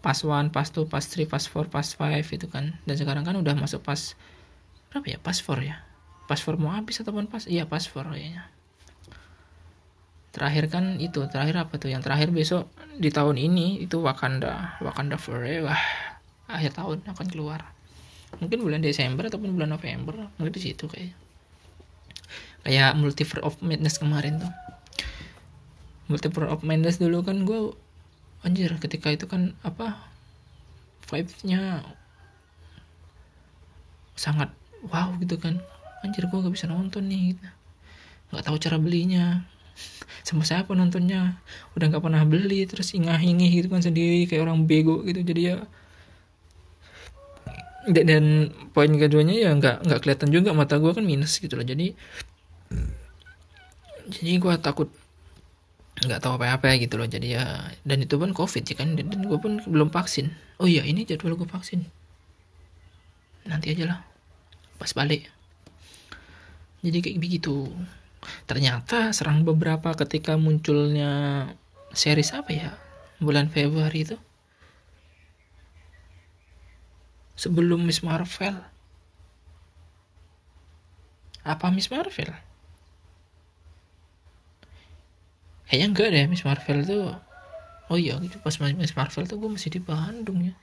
pas 0.00 0.18
one 0.24 0.48
pas 0.52 0.68
two 0.68 0.84
pas 0.84 1.04
three 1.04 1.28
pas 1.28 1.44
four 1.44 1.68
pas 1.68 1.84
five 1.84 2.24
itu 2.24 2.46
kan. 2.48 2.72
Dan 2.88 2.96
sekarang 2.96 3.28
kan 3.28 3.36
udah 3.36 3.52
masuk 3.52 3.84
pas 3.84 4.16
berapa 4.88 5.16
ya? 5.16 5.18
Pas 5.20 5.36
four 5.40 5.60
ya? 5.60 5.84
Pas 6.24 6.40
four 6.40 6.56
mau 6.56 6.72
habis 6.72 7.04
ataupun 7.04 7.28
pas? 7.28 7.44
Iya 7.44 7.68
pas 7.68 7.84
four 7.84 8.08
kayaknya. 8.08 8.48
Terakhir 10.34 10.66
kan 10.66 10.98
itu 10.98 11.20
terakhir 11.30 11.68
apa 11.68 11.78
tuh? 11.78 11.92
Yang 11.92 12.10
terakhir 12.10 12.28
besok 12.34 12.66
di 12.98 13.06
tahun 13.12 13.38
ini 13.38 13.86
itu 13.86 14.02
Wakanda. 14.02 14.82
Wakanda 14.82 15.14
Forever. 15.14 15.78
Akhir 16.50 16.74
tahun 16.74 17.06
akan 17.06 17.26
keluar 17.30 17.73
mungkin 18.42 18.58
bulan 18.62 18.82
Desember 18.82 19.26
ataupun 19.26 19.54
bulan 19.54 19.70
November 19.74 20.30
mungkin 20.38 20.52
di 20.54 20.62
situ 20.62 20.90
kayak 20.90 21.14
kayak 22.64 22.96
Multiverse 22.96 23.44
of 23.44 23.60
Madness 23.60 24.00
kemarin 24.00 24.40
tuh. 24.40 24.52
Multiple 26.08 26.48
of 26.48 26.64
Madness 26.64 26.96
dulu 26.96 27.20
kan 27.24 27.44
gue 27.44 27.76
anjir 28.44 28.72
ketika 28.80 29.12
itu 29.12 29.24
kan 29.28 29.56
apa 29.64 29.96
vibe-nya 31.08 31.84
sangat 34.16 34.52
wow 34.88 35.12
gitu 35.20 35.36
kan. 35.36 35.60
Anjir 36.04 36.28
gue 36.28 36.36
gak 36.40 36.52
bisa 36.52 36.68
nonton 36.68 37.08
nih 37.08 37.36
gitu. 37.36 37.44
nggak 38.32 38.44
tahu 38.50 38.56
cara 38.58 38.76
belinya. 38.80 39.44
Sama 40.24 40.44
siapa 40.44 40.72
nontonnya? 40.72 41.40
Udah 41.76 41.92
nggak 41.92 42.02
pernah 42.02 42.24
beli 42.24 42.64
terus 42.64 42.96
ingah 42.96 43.20
ingih 43.20 43.62
gitu 43.62 43.68
kan 43.68 43.84
sendiri 43.84 44.24
kayak 44.24 44.48
orang 44.48 44.64
bego 44.64 45.04
gitu. 45.04 45.20
Jadi 45.20 45.52
ya 45.52 45.64
dan, 47.84 48.04
dan 48.08 48.24
poin 48.72 48.88
keduanya 48.88 49.36
ya 49.36 49.50
nggak 49.52 49.84
nggak 49.84 50.00
kelihatan 50.00 50.28
juga 50.32 50.56
mata 50.56 50.80
gue 50.80 50.92
kan 50.92 51.04
minus 51.04 51.36
gitu 51.40 51.56
loh. 51.56 51.66
Jadi 51.66 51.92
jadi 54.08 54.32
gue 54.40 54.54
takut 54.60 54.88
nggak 56.04 56.20
tahu 56.20 56.40
apa-apa 56.40 56.76
gitu 56.80 56.96
loh. 56.96 57.08
Jadi 57.08 57.36
ya 57.36 57.70
dan 57.84 57.98
itu 58.00 58.16
pun 58.16 58.32
covid 58.32 58.64
ya 58.64 58.76
kan 58.76 58.96
dan, 58.96 59.12
dan 59.12 59.20
gue 59.28 59.38
pun 59.38 59.60
belum 59.64 59.92
vaksin. 59.92 60.32
Oh 60.60 60.68
iya 60.68 60.84
ini 60.84 61.04
jadwal 61.04 61.36
gue 61.36 61.48
vaksin. 61.48 61.84
Nanti 63.44 63.76
aja 63.76 63.84
lah 63.84 64.00
pas 64.80 64.90
balik. 64.96 65.28
Jadi 66.84 66.98
kayak 67.00 67.20
begitu. 67.20 67.68
Ternyata 68.48 69.12
serang 69.12 69.44
beberapa 69.44 69.92
ketika 69.92 70.40
munculnya 70.40 71.52
series 71.92 72.32
apa 72.32 72.50
ya 72.50 72.70
bulan 73.20 73.52
Februari 73.52 74.08
itu 74.08 74.16
sebelum 77.34 77.82
Miss 77.82 78.02
Marvel. 78.02 78.56
Apa 81.44 81.68
Miss 81.68 81.92
Marvel? 81.92 82.32
Kayaknya 85.68 85.86
enggak 85.90 86.08
deh 86.14 86.24
Miss 86.30 86.46
Marvel 86.46 86.78
tuh. 86.86 87.12
Oh 87.92 87.98
iya 88.00 88.16
gitu. 88.22 88.40
Pas 88.40 88.56
Miss 88.62 88.96
Marvel 88.96 89.24
tuh 89.28 89.36
gue 89.36 89.50
masih 89.52 89.70
di 89.74 89.80
Bandung 89.82 90.40
ya. 90.40 90.54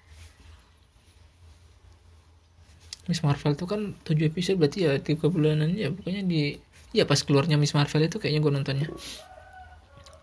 Miss 3.10 3.22
Marvel 3.22 3.54
tuh 3.60 3.68
kan 3.68 3.94
7 4.08 4.30
episode 4.30 4.58
berarti 4.58 4.88
ya 4.88 4.98
tiga 5.04 5.28
bulanan 5.28 5.76
ya. 5.76 5.92
Pokoknya 5.92 6.24
di 6.24 6.58
ya 6.96 7.04
pas 7.04 7.20
keluarnya 7.22 7.60
Miss 7.60 7.76
Marvel 7.76 8.08
itu 8.08 8.18
kayaknya 8.18 8.42
gue 8.42 8.52
nontonnya. 8.56 8.88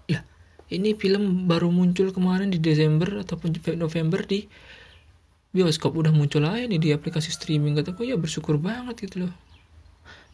Ya 0.09 0.25
ini 0.73 0.97
film 0.97 1.47
baru 1.47 1.69
muncul 1.69 2.11
kemarin 2.11 2.51
di 2.51 2.59
Desember 2.59 3.23
ataupun 3.23 3.57
November 3.77 4.25
di 4.25 4.49
bioskop 5.49 5.97
udah 5.97 6.13
muncul 6.13 6.45
aja 6.45 6.69
nih 6.69 6.81
di 6.81 6.89
aplikasi 6.93 7.33
streaming 7.33 7.73
kata 7.81 7.97
gue 7.97 8.13
ya 8.13 8.17
bersyukur 8.21 8.61
banget 8.61 9.09
gitu 9.09 9.27
loh. 9.27 9.35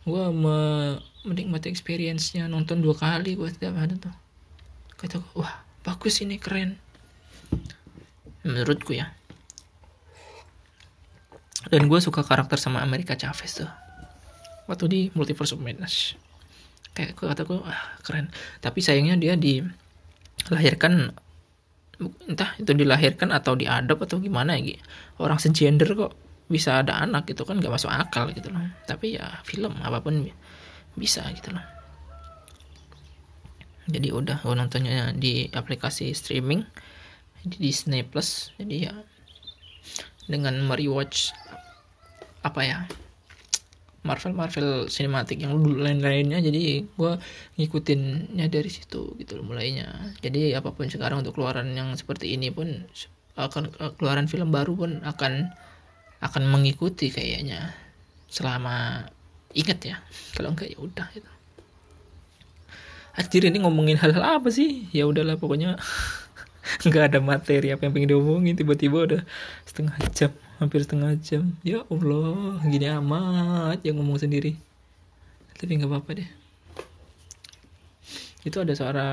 Gue 0.05 0.25
me 0.35 0.57
menikmati 1.25 1.73
experience-nya 1.73 2.45
nonton 2.51 2.85
dua 2.85 2.93
kali 2.93 3.39
gue 3.39 3.49
setiap 3.49 3.73
ada 3.81 3.97
tuh. 3.97 4.13
Kata 5.01 5.25
wah 5.33 5.65
bagus 5.87 6.21
ini 6.21 6.37
keren. 6.37 6.77
Menurutku 8.45 8.93
ya. 8.93 9.09
Dan 11.73 11.89
gue 11.89 11.97
suka 11.97 12.21
karakter 12.21 12.61
sama 12.61 12.85
Amerika 12.85 13.17
Chavez 13.17 13.65
tuh. 13.65 13.71
Waktu 14.69 14.85
di 14.91 15.01
Multiverse 15.17 15.57
of 15.57 15.65
Madness. 15.65 16.13
Kayak 16.93 17.17
gue 17.17 17.25
kata 17.25 17.43
gue 17.49 17.57
wah 17.57 17.81
keren. 18.05 18.29
Tapi 18.61 18.85
sayangnya 18.85 19.17
dia 19.17 19.33
dilahirkan 19.41 21.17
entah 22.01 22.51
itu 22.59 22.73
dilahirkan 22.75 23.31
atau 23.31 23.55
diadop 23.55 24.03
atau 24.03 24.19
gimana 24.19 24.59
ya 24.59 24.79
orang 25.23 25.39
segender 25.39 25.95
kok 25.95 26.13
bisa 26.45 26.85
ada 26.85 27.01
anak 27.01 27.25
gitu 27.31 27.49
kan 27.49 27.57
gak 27.63 27.73
masuk 27.73 27.89
akal 27.89 28.29
gitu 28.35 28.53
loh. 28.53 28.61
Tapi 28.85 29.17
ya 29.17 29.41
film 29.47 29.73
apa 29.81 30.05
pun 30.05 30.29
bisa 30.95 31.25
gitu 31.33 31.55
loh. 31.55 31.65
Jadi 33.85 34.09
udah 34.13 34.41
gue 34.41 34.55
nontonnya 34.57 35.13
di 35.13 35.49
aplikasi 35.53 36.13
streaming 36.17 36.65
di 37.45 37.57
Disney 37.69 38.05
Plus. 38.05 38.53
Jadi 38.57 38.77
ya 38.89 38.95
dengan 40.25 40.57
merewatch 40.65 41.37
apa 42.45 42.61
ya 42.65 42.79
Marvel 44.05 44.37
Marvel 44.37 44.69
sinematik 44.93 45.41
yang 45.41 45.57
lain-lainnya 45.65 46.45
jadi 46.45 46.85
gue 46.85 47.13
ngikutinnya 47.57 48.53
dari 48.53 48.69
situ 48.69 49.17
gitu 49.17 49.41
loh 49.41 49.49
mulainya. 49.49 50.13
Jadi 50.21 50.53
apa 50.53 50.77
pun 50.77 50.93
sekarang 50.93 51.25
untuk 51.25 51.41
keluaran 51.41 51.73
yang 51.73 51.97
seperti 51.97 52.37
ini 52.37 52.53
pun 52.53 52.85
akan 53.35 53.73
keluaran 53.97 54.29
film 54.29 54.53
baru 54.53 54.77
pun 54.77 54.91
akan 55.01 55.57
akan 56.21 56.43
mengikuti 56.53 57.09
kayaknya. 57.09 57.73
Selama 58.29 59.09
inget 59.57 59.81
ya 59.81 59.97
kalau 60.37 60.53
enggak 60.53 60.69
ya 60.69 60.79
udah 60.85 61.09
gitu. 61.17 61.31
Anjir 63.15 63.43
ini 63.49 63.63
ngomongin 63.65 63.97
hal-hal 63.97 64.43
apa 64.43 64.53
sih? 64.53 64.85
Ya 64.93 65.09
udahlah 65.09 65.41
pokoknya 65.41 65.81
nggak 66.87 67.05
ada 67.09 67.19
materi 67.25 67.73
apa 67.73 67.89
yang 67.89 67.97
pengen 67.97 68.11
diomongin 68.13 68.53
tiba-tiba 68.53 68.99
udah 69.09 69.23
setengah 69.65 69.97
jam 70.13 70.33
hampir 70.59 70.83
setengah 70.83 71.19
jam. 71.19 71.57
Ya 71.67 71.83
Allah 71.89 72.63
gini 72.67 72.87
amat 72.87 73.83
yang 73.83 73.99
ngomong 73.99 74.21
sendiri. 74.21 74.55
Tapi 75.59 75.81
nggak 75.81 75.91
apa-apa 75.91 76.11
deh. 76.23 76.31
Itu 78.45 78.61
ada 78.61 78.77
suara 78.77 79.09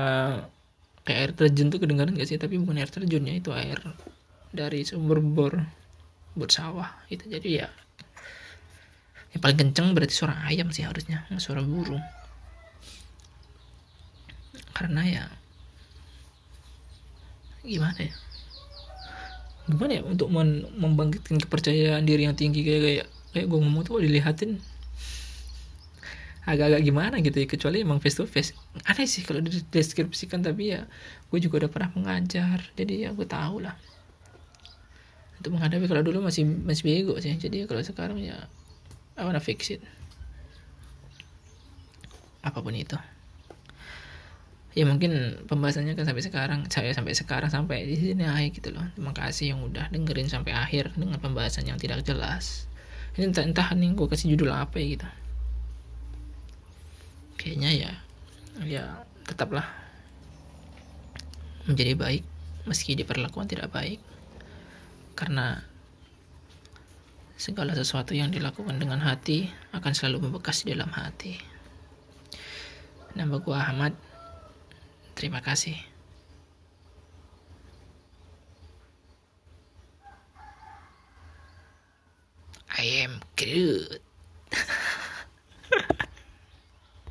kayak 1.02 1.18
air 1.18 1.30
terjun 1.34 1.72
tuh 1.72 1.80
kedengaran 1.80 2.14
gak 2.14 2.28
sih? 2.28 2.38
Tapi 2.38 2.60
bukan 2.60 2.78
air 2.78 2.90
terjunnya 2.92 3.40
itu 3.40 3.50
air 3.50 3.80
dari 4.52 4.84
sumber 4.84 5.24
bor 5.24 5.56
bor 6.36 6.50
sawah. 6.52 6.92
Itu 7.08 7.26
jadi 7.26 7.64
ya 7.64 7.68
yang 9.32 9.40
paling 9.40 9.58
kenceng 9.64 9.96
berarti 9.96 10.12
suara 10.12 10.44
ayam 10.44 10.68
sih 10.68 10.84
harusnya 10.84 11.24
suara 11.40 11.64
burung. 11.64 12.04
Karena 14.76 15.02
ya 15.08 15.24
gimana 17.62 17.96
ya 18.02 18.14
gimana 19.70 19.98
ya 19.98 20.02
untuk 20.02 20.28
membangkitkan 20.78 21.38
kepercayaan 21.38 22.02
diri 22.02 22.26
yang 22.26 22.34
tinggi? 22.34 22.66
Kayak 22.66 22.82
kayak 22.82 23.06
kayak 23.32 23.46
gue 23.48 23.58
ngomong 23.58 23.82
tuh 23.86 24.02
dilihatin 24.02 24.60
agak-agak 26.42 26.82
gimana 26.82 27.22
gitu 27.22 27.38
ya 27.38 27.46
kecuali 27.46 27.86
emang 27.86 28.02
face 28.02 28.18
to 28.18 28.26
face 28.26 28.50
aneh 28.90 29.06
sih 29.06 29.22
kalau 29.22 29.38
dideskripsikan 29.38 30.42
tapi 30.42 30.74
ya 30.74 30.90
gue 31.30 31.38
juga 31.38 31.62
udah 31.62 31.70
pernah 31.70 31.94
mengajar 31.94 32.58
jadi 32.74 33.08
ya 33.08 33.10
gue 33.14 33.26
tahu 33.26 33.62
lah. 33.62 33.78
Untuk 35.38 35.58
menghadapi 35.58 35.86
kalau 35.90 36.02
dulu 36.06 36.22
masih 36.22 36.46
masih 36.46 36.86
bego 36.86 37.18
sih. 37.18 37.34
Jadi 37.34 37.66
kalau 37.66 37.82
sekarang 37.82 38.18
ya 38.22 38.46
I 39.18 39.26
fix 39.42 39.74
it. 39.74 39.82
Apa 42.42 42.62
pun 42.62 42.74
itu 42.74 42.94
ya 44.72 44.88
mungkin 44.88 45.44
pembahasannya 45.48 45.92
kan 45.92 46.08
sampai 46.08 46.24
sekarang 46.24 46.60
saya 46.72 46.90
sampai 46.96 47.12
sekarang 47.12 47.50
sampai 47.52 47.84
di 47.84 47.96
sini 47.96 48.24
aja 48.24 48.48
gitu 48.48 48.72
loh 48.72 48.84
terima 48.96 49.12
kasih 49.12 49.52
yang 49.52 49.60
udah 49.60 49.92
dengerin 49.92 50.32
sampai 50.32 50.56
akhir 50.56 50.96
dengan 50.96 51.20
pembahasan 51.20 51.68
yang 51.68 51.76
tidak 51.76 52.00
jelas 52.04 52.66
ini 53.20 53.28
entah 53.28 53.44
entah 53.44 53.68
nih 53.76 53.92
gue 53.92 54.06
kasih 54.08 54.32
judul 54.32 54.48
apa 54.48 54.80
ya 54.80 54.86
gitu 54.96 55.08
kayaknya 57.36 57.70
ya 57.74 57.92
ya 58.64 58.84
tetaplah 59.28 59.68
menjadi 61.68 61.92
baik 61.94 62.24
meski 62.64 62.96
diperlakukan 62.96 63.52
tidak 63.52 63.68
baik 63.68 64.00
karena 65.12 65.60
segala 67.42 67.74
sesuatu 67.74 68.14
yang 68.14 68.30
dilakukan 68.30 68.78
dengan 68.78 69.02
hati 69.02 69.50
akan 69.74 69.92
selalu 69.98 70.30
membekas 70.30 70.62
di 70.62 70.78
dalam 70.78 70.94
hati. 70.94 71.42
Nama 73.18 73.34
gua 73.42 73.66
Ahmad. 73.66 73.98
Terima 75.14 75.38
kasih. 75.44 75.76
I 82.82 83.06
am 83.06 83.20
Groot. 83.36 84.02